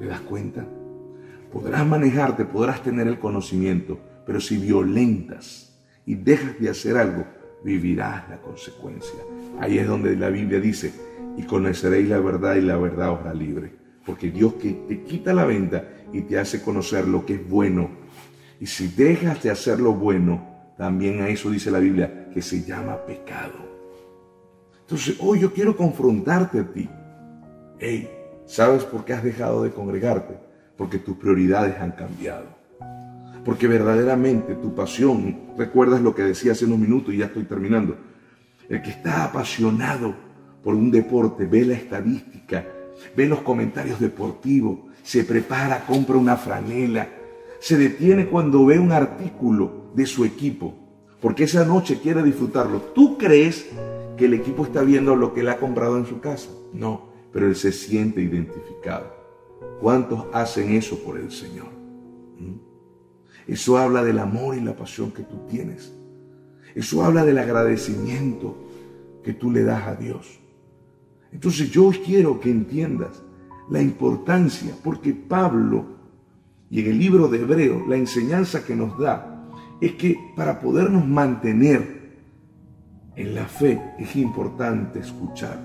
¿Te 0.00 0.06
das 0.06 0.20
cuenta? 0.22 0.66
Podrás 1.52 1.86
manejarte, 1.86 2.44
podrás 2.44 2.82
tener 2.82 3.06
el 3.06 3.20
conocimiento, 3.20 4.00
pero 4.26 4.40
si 4.40 4.56
violentas 4.56 5.78
y 6.04 6.16
dejas 6.16 6.58
de 6.58 6.68
hacer 6.68 6.96
algo, 6.96 7.24
vivirás 7.64 8.28
la 8.28 8.36
consecuencia. 8.40 9.18
Ahí 9.58 9.78
es 9.78 9.88
donde 9.88 10.14
la 10.14 10.28
Biblia 10.28 10.60
dice, 10.60 10.92
y 11.36 11.42
conoceréis 11.42 12.08
la 12.08 12.20
verdad 12.20 12.56
y 12.56 12.60
la 12.60 12.76
verdad 12.76 13.12
os 13.12 13.20
hará 13.20 13.34
libre. 13.34 13.72
Porque 14.04 14.30
Dios 14.30 14.58
te 14.58 15.02
quita 15.04 15.32
la 15.32 15.46
venta 15.46 15.88
y 16.12 16.20
te 16.22 16.38
hace 16.38 16.62
conocer 16.62 17.08
lo 17.08 17.24
que 17.24 17.34
es 17.34 17.48
bueno. 17.48 17.90
Y 18.60 18.66
si 18.66 18.88
dejas 18.88 19.42
de 19.42 19.50
hacer 19.50 19.80
lo 19.80 19.94
bueno, 19.94 20.46
también 20.76 21.22
a 21.22 21.28
eso 21.28 21.50
dice 21.50 21.70
la 21.70 21.78
Biblia, 21.78 22.28
que 22.32 22.42
se 22.42 22.62
llama 22.62 23.04
pecado. 23.06 23.74
Entonces, 24.80 25.16
hoy 25.20 25.40
yo 25.40 25.52
quiero 25.52 25.76
confrontarte 25.76 26.60
a 26.60 26.72
ti. 26.72 26.88
Hey, 27.78 28.10
¿sabes 28.44 28.84
por 28.84 29.04
qué 29.04 29.14
has 29.14 29.24
dejado 29.24 29.62
de 29.62 29.70
congregarte? 29.70 30.38
Porque 30.76 30.98
tus 30.98 31.16
prioridades 31.16 31.80
han 31.80 31.92
cambiado. 31.92 32.63
Porque 33.44 33.66
verdaderamente 33.66 34.54
tu 34.54 34.74
pasión, 34.74 35.54
recuerdas 35.58 36.00
lo 36.00 36.14
que 36.14 36.22
decía 36.22 36.52
hace 36.52 36.64
unos 36.64 36.78
minutos 36.78 37.12
y 37.12 37.18
ya 37.18 37.26
estoy 37.26 37.44
terminando. 37.44 37.96
El 38.68 38.82
que 38.82 38.90
está 38.90 39.24
apasionado 39.24 40.14
por 40.62 40.74
un 40.74 40.90
deporte 40.90 41.46
ve 41.46 41.64
la 41.64 41.74
estadística, 41.74 42.64
ve 43.14 43.26
los 43.26 43.40
comentarios 43.40 44.00
deportivos, 44.00 44.78
se 45.02 45.24
prepara, 45.24 45.84
compra 45.84 46.16
una 46.16 46.36
franela, 46.36 47.08
se 47.60 47.76
detiene 47.76 48.26
cuando 48.26 48.64
ve 48.64 48.78
un 48.78 48.92
artículo 48.92 49.90
de 49.94 50.06
su 50.06 50.24
equipo, 50.24 50.74
porque 51.20 51.44
esa 51.44 51.64
noche 51.64 52.00
quiere 52.00 52.22
disfrutarlo. 52.22 52.80
¿Tú 52.94 53.18
crees 53.18 53.66
que 54.16 54.26
el 54.26 54.34
equipo 54.34 54.64
está 54.64 54.82
viendo 54.82 55.16
lo 55.16 55.32
que 55.32 55.40
él 55.40 55.48
ha 55.48 55.58
comprado 55.58 55.96
en 55.98 56.06
su 56.06 56.20
casa. 56.20 56.50
No, 56.72 57.08
pero 57.32 57.46
él 57.46 57.56
se 57.56 57.72
siente 57.72 58.20
identificado. 58.20 59.12
¿Cuántos 59.80 60.26
hacen 60.32 60.72
eso 60.72 60.98
por 60.98 61.18
el 61.18 61.30
Señor? 61.30 61.68
¿Mm? 62.38 62.63
Eso 63.46 63.78
habla 63.78 64.02
del 64.02 64.18
amor 64.18 64.56
y 64.56 64.60
la 64.60 64.76
pasión 64.76 65.10
que 65.10 65.22
tú 65.22 65.46
tienes. 65.48 65.92
Eso 66.74 67.04
habla 67.04 67.24
del 67.24 67.38
agradecimiento 67.38 68.56
que 69.22 69.32
tú 69.32 69.50
le 69.50 69.62
das 69.62 69.86
a 69.86 69.94
Dios. 69.94 70.40
Entonces 71.32 71.70
yo 71.70 71.90
quiero 72.04 72.40
que 72.40 72.50
entiendas 72.50 73.22
la 73.68 73.80
importancia, 73.80 74.74
porque 74.82 75.12
Pablo, 75.12 75.86
y 76.70 76.80
en 76.80 76.86
el 76.86 76.98
libro 76.98 77.28
de 77.28 77.40
Hebreo, 77.40 77.86
la 77.86 77.96
enseñanza 77.96 78.64
que 78.64 78.76
nos 78.76 78.98
da 78.98 79.48
es 79.80 79.92
que 79.92 80.18
para 80.36 80.60
podernos 80.60 81.06
mantener 81.06 82.04
en 83.16 83.34
la 83.34 83.46
fe 83.46 83.80
es 83.98 84.16
importante 84.16 85.00
escuchar, 85.00 85.58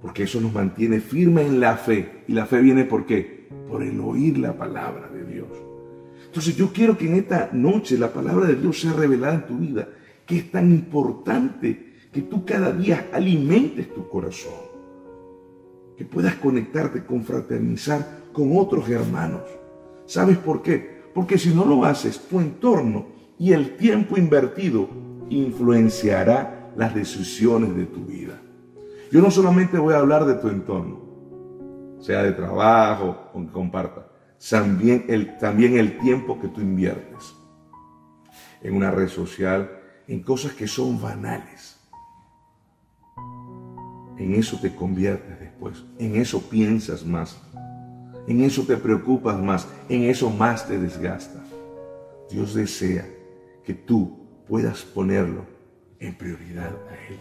porque 0.00 0.24
eso 0.24 0.40
nos 0.40 0.52
mantiene 0.52 1.00
firmes 1.00 1.46
en 1.46 1.60
la 1.60 1.76
fe. 1.76 2.22
¿Y 2.28 2.32
la 2.32 2.46
fe 2.46 2.60
viene 2.60 2.84
por 2.84 3.06
qué? 3.06 3.48
Por 3.68 3.82
el 3.82 4.00
oír 4.00 4.38
la 4.38 4.56
palabra 4.56 5.08
de 5.08 5.24
Dios. 5.24 5.48
Entonces 6.36 6.56
yo 6.56 6.70
quiero 6.70 6.98
que 6.98 7.06
en 7.06 7.14
esta 7.14 7.48
noche 7.54 7.96
la 7.96 8.12
palabra 8.12 8.46
de 8.46 8.56
Dios 8.56 8.82
sea 8.82 8.92
revelada 8.92 9.36
en 9.36 9.46
tu 9.46 9.56
vida, 9.56 9.88
que 10.26 10.36
es 10.36 10.50
tan 10.50 10.70
importante 10.70 11.94
que 12.12 12.20
tú 12.20 12.44
cada 12.44 12.72
día 12.72 13.08
alimentes 13.10 13.94
tu 13.94 14.06
corazón, 14.06 14.52
que 15.96 16.04
puedas 16.04 16.34
conectarte, 16.34 17.06
confraternizar 17.06 18.24
con 18.34 18.54
otros 18.54 18.86
hermanos. 18.90 19.44
¿Sabes 20.04 20.36
por 20.36 20.60
qué? 20.60 21.04
Porque 21.14 21.38
si 21.38 21.54
no 21.54 21.64
lo 21.64 21.86
haces, 21.86 22.20
tu 22.28 22.38
entorno 22.38 23.06
y 23.38 23.52
el 23.52 23.78
tiempo 23.78 24.18
invertido 24.18 24.90
influenciará 25.30 26.70
las 26.76 26.94
decisiones 26.94 27.74
de 27.74 27.86
tu 27.86 28.04
vida. 28.04 28.38
Yo 29.10 29.22
no 29.22 29.30
solamente 29.30 29.78
voy 29.78 29.94
a 29.94 30.00
hablar 30.00 30.26
de 30.26 30.34
tu 30.34 30.48
entorno, 30.48 31.00
sea 31.98 32.22
de 32.22 32.32
trabajo 32.32 33.30
o 33.32 33.40
que 33.40 33.50
comparta, 33.50 34.05
también 34.50 35.06
el, 35.08 35.38
también 35.38 35.76
el 35.76 35.98
tiempo 35.98 36.40
que 36.40 36.48
tú 36.48 36.60
inviertes 36.60 37.34
en 38.62 38.74
una 38.74 38.90
red 38.90 39.08
social, 39.08 39.70
en 40.08 40.22
cosas 40.22 40.52
que 40.52 40.66
son 40.66 41.00
banales. 41.00 41.76
En 44.18 44.34
eso 44.34 44.58
te 44.60 44.74
conviertes 44.74 45.38
después, 45.38 45.84
en 45.98 46.16
eso 46.16 46.40
piensas 46.48 47.04
más, 47.04 47.38
en 48.26 48.40
eso 48.40 48.62
te 48.62 48.76
preocupas 48.76 49.38
más, 49.40 49.68
en 49.88 50.04
eso 50.04 50.30
más 50.30 50.66
te 50.66 50.78
desgastas. 50.78 51.44
Dios 52.30 52.54
desea 52.54 53.06
que 53.64 53.74
tú 53.74 54.26
puedas 54.48 54.82
ponerlo 54.82 55.44
en 56.00 56.14
prioridad 56.14 56.72
a 56.90 56.94
Él. 57.08 57.18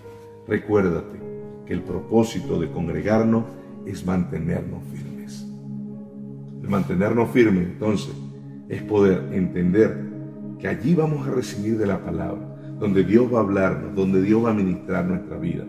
Recuérdate 0.47 1.19
que 1.65 1.73
el 1.73 1.81
propósito 1.81 2.59
de 2.59 2.71
congregarnos 2.71 3.45
es 3.85 4.05
mantenernos 4.05 4.81
firmes. 4.91 5.14
Mantenernos 6.67 7.29
firmes, 7.29 7.67
entonces, 7.67 8.13
es 8.69 8.81
poder 8.83 9.33
entender 9.33 10.05
que 10.59 10.67
allí 10.67 10.95
vamos 10.95 11.27
a 11.27 11.31
recibir 11.31 11.77
de 11.77 11.85
la 11.85 12.03
palabra, 12.03 12.41
donde 12.79 13.03
Dios 13.03 13.31
va 13.33 13.39
a 13.39 13.41
hablarnos, 13.41 13.95
donde 13.95 14.21
Dios 14.21 14.43
va 14.43 14.51
a 14.51 14.53
ministrar 14.53 15.05
nuestra 15.05 15.37
vida, 15.37 15.63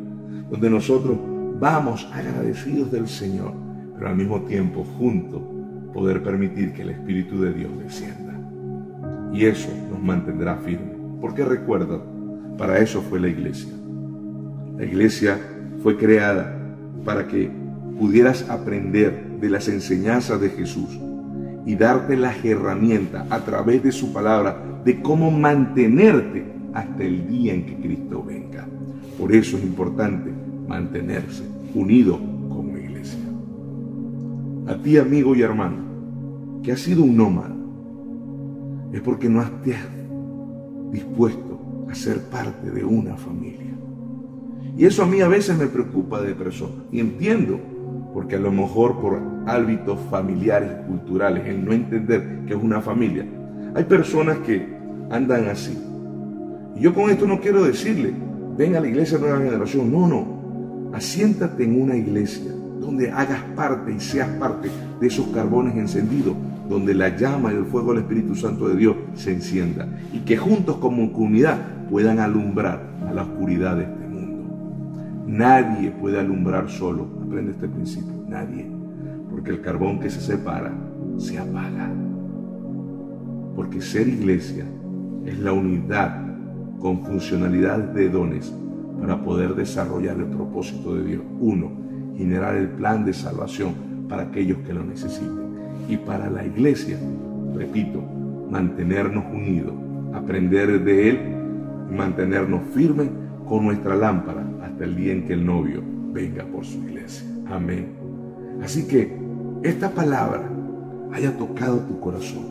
donde 0.51 0.71
nosotros 0.71 1.19
vamos 1.61 2.09
agradecidos 2.13 2.91
del 2.91 3.09
Señor, 3.09 3.53
pero 3.95 4.09
al 4.09 4.17
mismo 4.17 4.43
tiempo 4.43 4.85
juntos 4.99 5.43
poder 5.93 6.23
permitir 6.23 6.73
que 6.73 6.83
el 6.83 6.91
Espíritu 6.91 7.41
de 7.41 7.53
Dios 7.53 7.71
descienda. 7.79 8.39
Y 9.33 9.45
eso 9.45 9.69
nos 9.91 10.03
mantendrá 10.03 10.57
firmes. 10.57 10.97
Porque 11.21 11.45
recuerda, 11.45 12.01
para 12.59 12.79
eso 12.79 13.03
fue 13.03 13.21
la 13.21 13.29
iglesia. 13.29 13.73
La 14.77 14.85
iglesia 14.85 15.39
fue 15.83 15.97
creada 15.97 16.55
para 17.05 17.27
que 17.27 17.51
pudieras 17.99 18.49
aprender 18.51 19.26
de 19.41 19.51
las 19.51 19.69
enseñanzas 19.69 20.41
de 20.41 20.51
Jesús 20.51 20.99
y 21.67 21.75
darte 21.75 22.17
las 22.17 22.45
herramientas 22.45 23.27
a 23.31 23.41
través 23.45 23.83
de 23.83 23.93
su 23.93 24.13
palabra 24.13 24.81
de 24.85 25.03
cómo 25.03 25.31
mantenerte 25.31 26.45
hasta 26.73 27.03
el 27.03 27.27
día 27.29 27.55
en 27.55 27.67
que 27.67 27.77
Cristo 27.77 28.23
venga. 28.23 28.67
Por 29.19 29.35
eso 29.35 29.57
es 29.57 29.65
importante 29.65 30.31
mantenerse 30.69 31.43
unido 31.75 32.19
con 32.49 32.73
la 32.73 32.79
iglesia. 32.79 33.19
A 34.69 34.77
ti, 34.77 34.97
amigo 34.99 35.35
y 35.35 35.43
hermano, 35.43 35.77
que 36.63 36.73
has 36.73 36.81
sido 36.81 37.03
un 37.03 37.17
nómada, 37.17 37.55
es 38.93 39.01
porque 39.01 39.29
no 39.29 39.41
has, 39.41 39.51
dispuesto 40.93 41.87
a 41.91 41.95
ser 41.95 42.21
parte 42.23 42.71
de 42.71 42.85
una 42.85 43.17
familia. 43.17 43.75
Y 44.77 44.85
eso 44.85 45.03
a 45.03 45.07
mí 45.07 45.21
a 45.21 45.29
veces 45.29 45.57
me 45.59 45.67
preocupa 45.67 46.21
de 46.21 46.35
persona. 46.35 46.85
Y 46.93 47.01
entiendo, 47.01 47.59
porque 48.17 48.37
a 48.37 48.39
lo 48.39 48.51
mejor 48.51 48.99
por 48.99 49.21
hábitos 49.45 49.99
familiares, 50.11 50.71
culturales, 50.89 51.47
el 51.49 51.63
no 51.63 51.75
entender 51.75 52.47
que 52.47 52.55
es 52.55 52.59
una 52.59 52.81
familia, 52.81 53.27
hay 53.75 53.85
personas 53.85 54.39
que 54.39 54.75
andan 55.11 55.47
así. 55.49 55.79
Y 56.75 56.81
yo 56.81 56.95
con 56.95 57.11
esto 57.11 57.27
no 57.27 57.39
quiero 57.39 57.63
decirle, 57.63 58.15
ven 58.57 58.75
a 58.75 58.81
la 58.81 58.89
iglesia 58.89 59.19
nueva 59.19 59.37
generación. 59.37 59.93
No, 59.93 60.09
no. 60.09 60.91
Asiéntate 60.95 61.65
en 61.65 61.79
una 61.79 61.95
iglesia 61.95 62.51
donde 62.81 63.11
hagas 63.11 63.43
parte 63.55 63.93
y 63.93 64.01
seas 64.01 64.31
parte 64.39 64.71
de 64.99 65.07
esos 65.07 65.27
carbones 65.27 65.77
encendidos 65.77 66.35
donde 66.71 66.95
la 66.95 67.15
llama 67.15 67.53
y 67.53 67.57
el 67.57 67.67
fuego 67.67 67.93
del 67.93 68.05
Espíritu 68.05 68.35
Santo 68.35 68.67
de 68.67 68.77
Dios 68.77 68.97
se 69.15 69.33
encienda 69.35 69.87
y 70.11 70.21
que 70.21 70.39
juntos 70.39 70.79
como 70.79 71.13
comunidad 71.13 71.59
puedan 71.91 72.19
alumbrar 72.21 72.83
a 73.07 73.13
la 73.13 73.25
oscuridad 73.25 73.77
de 73.77 73.83
este. 73.83 74.06
Nadie 75.27 75.91
puede 75.91 76.21
alumbrar 76.21 76.71
solo, 76.71 77.09
aprende 77.21 77.51
este 77.51 77.67
principio, 77.67 78.13
nadie, 78.29 78.65
porque 79.29 79.51
el 79.51 79.61
carbón 79.61 79.99
que 79.99 80.09
se 80.09 80.21
separa 80.21 80.73
se 81.19 81.37
apaga. 81.37 81.91
Porque 83.57 83.81
ser 83.81 84.07
iglesia 84.07 84.65
es 85.25 85.39
la 85.41 85.53
unidad 85.53 86.25
con 86.79 87.05
funcionalidad 87.05 87.79
de 87.79 88.09
dones 88.09 88.55
para 89.01 89.21
poder 89.21 89.57
desarrollar 89.57 90.17
el 90.17 90.27
propósito 90.27 90.95
de 90.95 91.05
Dios. 91.05 91.23
Uno, 91.41 91.73
generar 92.17 92.55
el 92.55 92.69
plan 92.69 93.05
de 93.05 93.13
salvación 93.13 93.75
para 94.09 94.23
aquellos 94.23 94.59
que 94.59 94.73
lo 94.75 94.85
necesiten 94.85 95.47
y 95.89 95.97
para 95.97 96.31
la 96.31 96.47
iglesia, 96.47 96.99
repito, 97.53 98.01
mantenernos 98.49 99.25
unidos, 99.33 99.75
aprender 100.15 100.85
de 100.85 101.11
Él 101.11 101.19
y 101.91 101.95
mantenernos 101.95 102.63
firmes 102.73 103.09
con 103.49 103.65
nuestra 103.65 103.97
lámpara 103.97 104.46
el 104.85 104.97
día 104.97 105.13
en 105.13 105.27
que 105.27 105.33
el 105.33 105.45
novio 105.45 105.83
venga 106.13 106.45
por 106.45 106.65
su 106.65 106.79
iglesia. 106.79 107.27
Amén. 107.49 107.89
Así 108.63 108.87
que 108.87 109.17
esta 109.63 109.91
palabra 109.91 110.49
haya 111.13 111.37
tocado 111.37 111.79
tu 111.81 112.01
corazón 112.01 112.45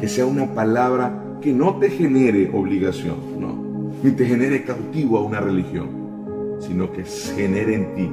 Que 0.00 0.08
sea 0.08 0.26
una 0.26 0.46
palabra 0.54 1.24
que 1.40 1.52
no 1.52 1.76
te 1.76 1.90
genere 1.90 2.50
obligación, 2.52 3.16
no, 3.38 3.90
ni 4.02 4.10
te 4.10 4.26
genere 4.26 4.64
cautivo 4.64 5.18
a 5.18 5.22
una 5.22 5.40
religión, 5.40 5.88
sino 6.58 6.90
que 6.90 7.04
genere 7.04 7.74
en 7.74 7.94
ti 7.94 8.10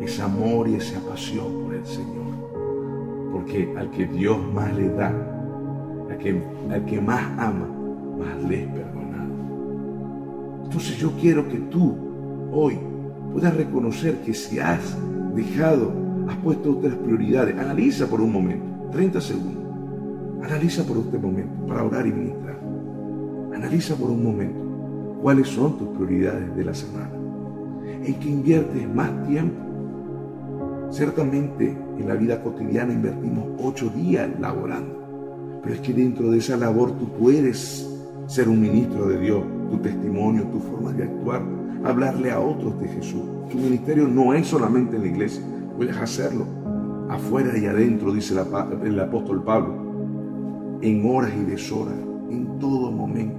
ese 0.00 0.22
amor 0.22 0.68
y 0.68 0.74
esa 0.74 1.00
pasión 1.08 1.62
por 1.62 1.74
el 1.74 1.86
Señor. 1.86 2.24
Porque 3.32 3.72
al 3.76 3.90
que 3.90 4.06
Dios 4.06 4.38
más 4.52 4.74
le 4.74 4.88
da, 4.88 5.12
al 6.10 6.18
que, 6.18 6.42
al 6.70 6.84
que 6.84 7.00
más 7.00 7.22
ama, 7.38 7.68
más 8.18 8.42
le 8.48 8.64
es 8.64 8.68
perdonado. 8.68 9.34
Entonces 10.64 10.98
yo 10.98 11.12
quiero 11.20 11.48
que 11.48 11.58
tú 11.58 11.96
hoy 12.54 12.78
puedas 13.32 13.54
reconocer 13.56 14.20
que 14.20 14.32
si 14.32 14.58
has 14.58 14.96
dejado, 15.34 15.92
has 16.28 16.36
puesto 16.36 16.78
otras 16.78 16.94
prioridades, 16.94 17.58
analiza 17.58 18.06
por 18.06 18.20
un 18.20 18.32
momento, 18.32 18.64
30 18.92 19.20
segundos, 19.20 19.64
analiza 20.42 20.84
por 20.84 20.98
este 20.98 21.18
momento 21.18 21.66
para 21.66 21.84
orar 21.84 22.06
y 22.06 22.12
ministrar. 22.12 22.58
Analiza 23.54 23.96
por 23.96 24.10
un 24.10 24.22
momento 24.22 25.18
cuáles 25.20 25.48
son 25.48 25.78
tus 25.78 25.88
prioridades 25.88 26.54
de 26.54 26.64
la 26.64 26.74
semana. 26.74 27.10
¿En 28.04 28.14
qué 28.14 28.28
inviertes 28.28 28.88
más 28.88 29.26
tiempo? 29.26 29.56
Ciertamente 30.90 31.76
en 31.98 32.06
la 32.06 32.14
vida 32.14 32.42
cotidiana 32.42 32.92
invertimos 32.92 33.46
ocho 33.58 33.88
días 33.88 34.28
laborando, 34.38 35.60
pero 35.62 35.74
es 35.74 35.80
que 35.80 35.92
dentro 35.92 36.30
de 36.30 36.38
esa 36.38 36.56
labor 36.56 36.92
tú 36.92 37.08
puedes 37.18 37.88
ser 38.26 38.48
un 38.48 38.60
ministro 38.60 39.08
de 39.08 39.18
Dios, 39.18 39.42
tu 39.70 39.78
testimonio, 39.78 40.44
tu 40.44 40.60
forma 40.60 40.92
de 40.92 41.04
actuar, 41.04 41.42
hablarle 41.84 42.30
a 42.30 42.40
otros 42.40 42.80
de 42.80 42.88
Jesús. 42.88 43.22
Tu 43.50 43.58
ministerio 43.58 44.08
no 44.08 44.34
es 44.34 44.46
solamente 44.46 44.96
en 44.96 45.02
la 45.02 45.08
iglesia, 45.08 45.42
puedes 45.76 45.96
hacerlo 45.96 46.46
afuera 47.08 47.56
y 47.56 47.66
adentro, 47.66 48.12
dice 48.12 48.34
el 48.84 49.00
apóstol 49.00 49.42
Pablo, 49.42 49.74
en 50.80 51.08
horas 51.08 51.32
y 51.38 51.44
deshoras, 51.44 51.94
en 52.30 52.58
todo 52.58 52.90
momento. 52.90 53.36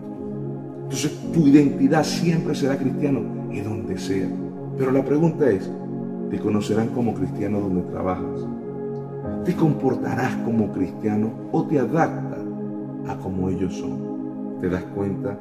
Entonces 0.83 1.11
tu 1.33 1.47
identidad 1.47 2.03
siempre 2.03 2.53
será 2.55 2.77
cristiano 2.77 3.21
y 3.51 3.61
donde 3.61 3.97
sea. 3.97 4.27
Pero 4.77 4.91
la 4.91 5.03
pregunta 5.03 5.49
es, 5.49 5.69
¿te 6.29 6.39
conocerán 6.39 6.89
como 6.89 7.13
cristiano 7.13 7.59
donde 7.59 7.81
trabajas? 7.83 8.45
¿Te 9.43 9.55
comportarás 9.55 10.35
como 10.37 10.71
cristiano 10.71 11.31
o 11.51 11.63
te 11.65 11.79
adaptas 11.79 12.39
a 13.07 13.15
como 13.17 13.49
ellos 13.49 13.75
son? 13.75 14.59
¿Te 14.61 14.69
das 14.69 14.83
cuenta 14.95 15.37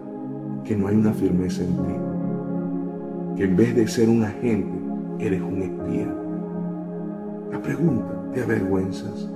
que 0.64 0.76
no 0.76 0.88
hay 0.88 0.96
una 0.96 1.12
firmeza 1.12 1.62
en 1.62 1.76
ti? 1.76 3.36
Que 3.36 3.44
en 3.44 3.56
vez 3.56 3.74
de 3.74 3.86
ser 3.86 4.08
un 4.08 4.24
agente, 4.24 4.78
eres 5.18 5.40
un 5.42 5.62
espía. 5.62 6.14
La 7.52 7.60
pregunta, 7.60 8.30
¿te 8.32 8.42
avergüenzas? 8.42 9.28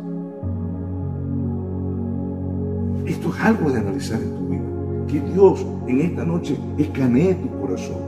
Esto 3.07 3.29
es 3.29 3.41
algo 3.41 3.71
de 3.71 3.79
analizar 3.79 4.21
en 4.21 4.35
tu 4.35 4.49
vida. 4.49 4.63
Que 5.07 5.21
Dios 5.33 5.67
en 5.87 6.01
esta 6.01 6.25
noche 6.25 6.59
escanee 6.77 7.35
tu 7.35 7.49
corazón 7.61 8.03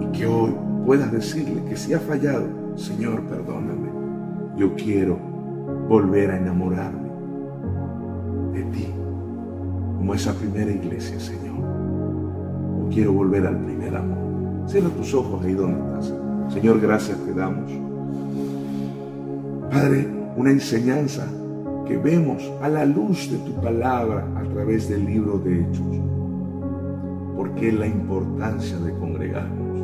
y 0.00 0.06
que 0.16 0.26
hoy 0.26 0.54
puedas 0.86 1.12
decirle 1.12 1.62
que 1.68 1.76
si 1.76 1.92
ha 1.92 2.00
fallado, 2.00 2.46
Señor, 2.76 3.22
perdóname. 3.22 3.88
Yo 4.56 4.74
quiero 4.74 5.18
volver 5.88 6.30
a 6.30 6.38
enamorarme 6.38 7.10
de 8.52 8.62
ti, 8.64 8.86
como 9.98 10.14
esa 10.14 10.32
primera 10.32 10.70
iglesia, 10.70 11.18
Señor. 11.18 11.43
Quiero 12.94 13.12
volver 13.12 13.44
al 13.44 13.58
primer 13.58 13.96
amor. 13.96 14.68
Cierra 14.68 14.88
tus 14.90 15.12
ojos 15.14 15.44
ahí 15.44 15.52
donde 15.52 15.80
estás. 15.80 16.14
Señor, 16.54 16.80
gracias 16.80 17.18
te 17.18 17.34
damos. 17.34 17.72
Padre, 19.68 20.08
una 20.36 20.52
enseñanza 20.52 21.26
que 21.88 21.96
vemos 21.96 22.48
a 22.62 22.68
la 22.68 22.84
luz 22.84 23.32
de 23.32 23.38
tu 23.38 23.60
palabra 23.60 24.28
a 24.36 24.44
través 24.44 24.88
del 24.88 25.06
libro 25.06 25.40
de 25.40 25.62
Hechos. 25.62 25.86
Porque 27.36 27.72
la 27.72 27.88
importancia 27.88 28.78
de 28.78 28.92
congregarnos. 28.92 29.82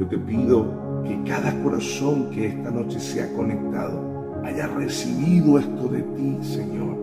Yo 0.00 0.06
te 0.06 0.16
pido 0.16 1.02
que 1.04 1.22
cada 1.24 1.52
corazón 1.62 2.30
que 2.30 2.46
esta 2.46 2.70
noche 2.70 2.98
se 2.98 3.22
ha 3.22 3.30
conectado 3.34 4.40
haya 4.42 4.68
recibido 4.68 5.58
esto 5.58 5.88
de 5.88 6.00
ti, 6.00 6.38
Señor, 6.40 6.96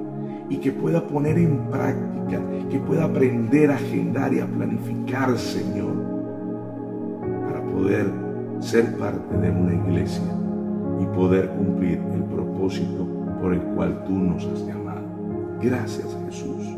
y 0.50 0.58
que 0.58 0.72
pueda 0.72 1.06
poner 1.08 1.38
en 1.38 1.58
práctica, 1.70 2.40
que 2.70 2.80
pueda 2.80 3.06
aprender 3.06 3.72
a 3.72 3.76
agendar 3.76 4.34
y 4.34 4.40
a 4.40 4.46
planificar, 4.46 5.38
Señor, 5.38 5.94
para 7.48 7.62
poder 7.64 8.12
ser 8.60 8.96
parte 8.98 9.38
de 9.38 9.50
una 9.50 9.74
iglesia 9.74 10.24
y 11.00 11.06
poder 11.16 11.50
cumplir 11.50 12.00
el 12.14 12.24
propósito 12.24 13.08
por 13.42 13.54
el 13.54 13.62
cual 13.62 14.04
tú 14.06 14.14
nos 14.14 14.46
has 14.46 14.66
llamado. 14.66 15.02
Gracias 15.62 16.18
Jesús. 16.26 16.76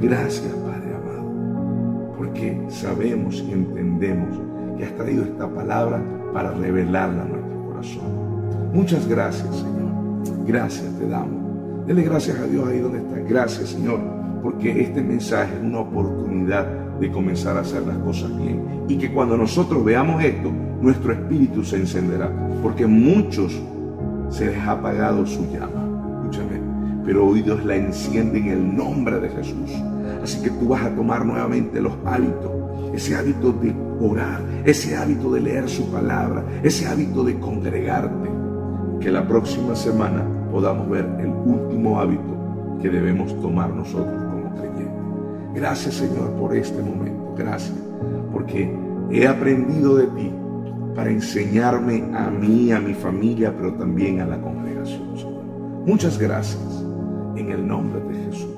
Gracias 0.00 0.52
Padre 0.52 0.94
amado. 0.94 2.14
Porque 2.16 2.66
sabemos 2.68 3.42
y 3.46 3.52
entendemos 3.52 4.40
que 4.76 4.84
has 4.84 4.94
traído 4.94 5.24
esta 5.24 5.48
palabra 5.48 6.02
para 6.32 6.50
revelarla 6.52 7.22
a 7.22 7.26
nuestro 7.26 7.64
corazón. 7.66 8.72
Muchas 8.72 9.06
gracias 9.06 9.54
Señor. 9.56 10.46
Gracias 10.46 10.92
te 10.98 11.08
damos. 11.08 11.43
Dele 11.86 12.02
gracias 12.02 12.38
a 12.38 12.46
Dios 12.46 12.66
ahí 12.68 12.78
donde 12.78 12.98
está. 12.98 13.18
Gracias 13.28 13.70
Señor. 13.70 14.00
Porque 14.42 14.82
este 14.82 15.02
mensaje 15.02 15.54
es 15.54 15.62
una 15.62 15.80
oportunidad 15.80 16.66
de 17.00 17.10
comenzar 17.10 17.56
a 17.56 17.60
hacer 17.60 17.86
las 17.86 17.96
cosas 17.98 18.36
bien. 18.36 18.84
Y 18.88 18.98
que 18.98 19.12
cuando 19.12 19.36
nosotros 19.36 19.84
veamos 19.84 20.22
esto, 20.22 20.50
nuestro 20.80 21.12
espíritu 21.12 21.64
se 21.64 21.76
encenderá. 21.76 22.30
Porque 22.62 22.86
muchos 22.86 23.58
se 24.28 24.46
les 24.46 24.58
ha 24.58 24.72
apagado 24.72 25.24
su 25.26 25.50
llama 25.50 25.84
pero 27.04 27.26
hoy 27.26 27.42
Dios 27.42 27.64
la 27.64 27.76
enciende 27.76 28.38
en 28.38 28.48
el 28.48 28.76
nombre 28.76 29.20
de 29.20 29.28
Jesús. 29.28 29.70
Así 30.22 30.42
que 30.42 30.50
tú 30.50 30.68
vas 30.68 30.84
a 30.84 30.94
tomar 30.94 31.24
nuevamente 31.24 31.80
los 31.80 31.92
hábitos, 32.04 32.50
ese 32.94 33.14
hábito 33.14 33.52
de 33.52 33.74
orar, 34.00 34.40
ese 34.64 34.96
hábito 34.96 35.30
de 35.32 35.40
leer 35.40 35.68
su 35.68 35.90
palabra, 35.90 36.44
ese 36.62 36.86
hábito 36.86 37.22
de 37.22 37.38
congregarte. 37.38 38.30
Que 39.00 39.10
la 39.10 39.28
próxima 39.28 39.76
semana 39.76 40.24
podamos 40.54 40.88
ver 40.88 41.04
el 41.18 41.30
último 41.30 41.98
hábito 41.98 42.78
que 42.80 42.88
debemos 42.88 43.34
tomar 43.40 43.70
nosotros 43.70 44.22
como 44.30 44.54
creyentes. 44.54 44.86
Gracias 45.52 45.94
Señor 45.94 46.30
por 46.38 46.54
este 46.54 46.80
momento. 46.80 47.34
Gracias 47.36 47.76
porque 48.32 48.72
he 49.10 49.26
aprendido 49.26 49.96
de 49.96 50.06
ti 50.06 50.30
para 50.94 51.10
enseñarme 51.10 52.04
a 52.16 52.30
mí, 52.30 52.70
a 52.70 52.78
mi 52.78 52.94
familia, 52.94 53.52
pero 53.56 53.74
también 53.74 54.20
a 54.20 54.26
la 54.26 54.40
congregación. 54.40 55.02
Muchas 55.84 56.20
gracias 56.20 56.84
en 57.34 57.50
el 57.50 57.66
nombre 57.66 58.00
de 58.04 58.14
Jesús. 58.26 58.53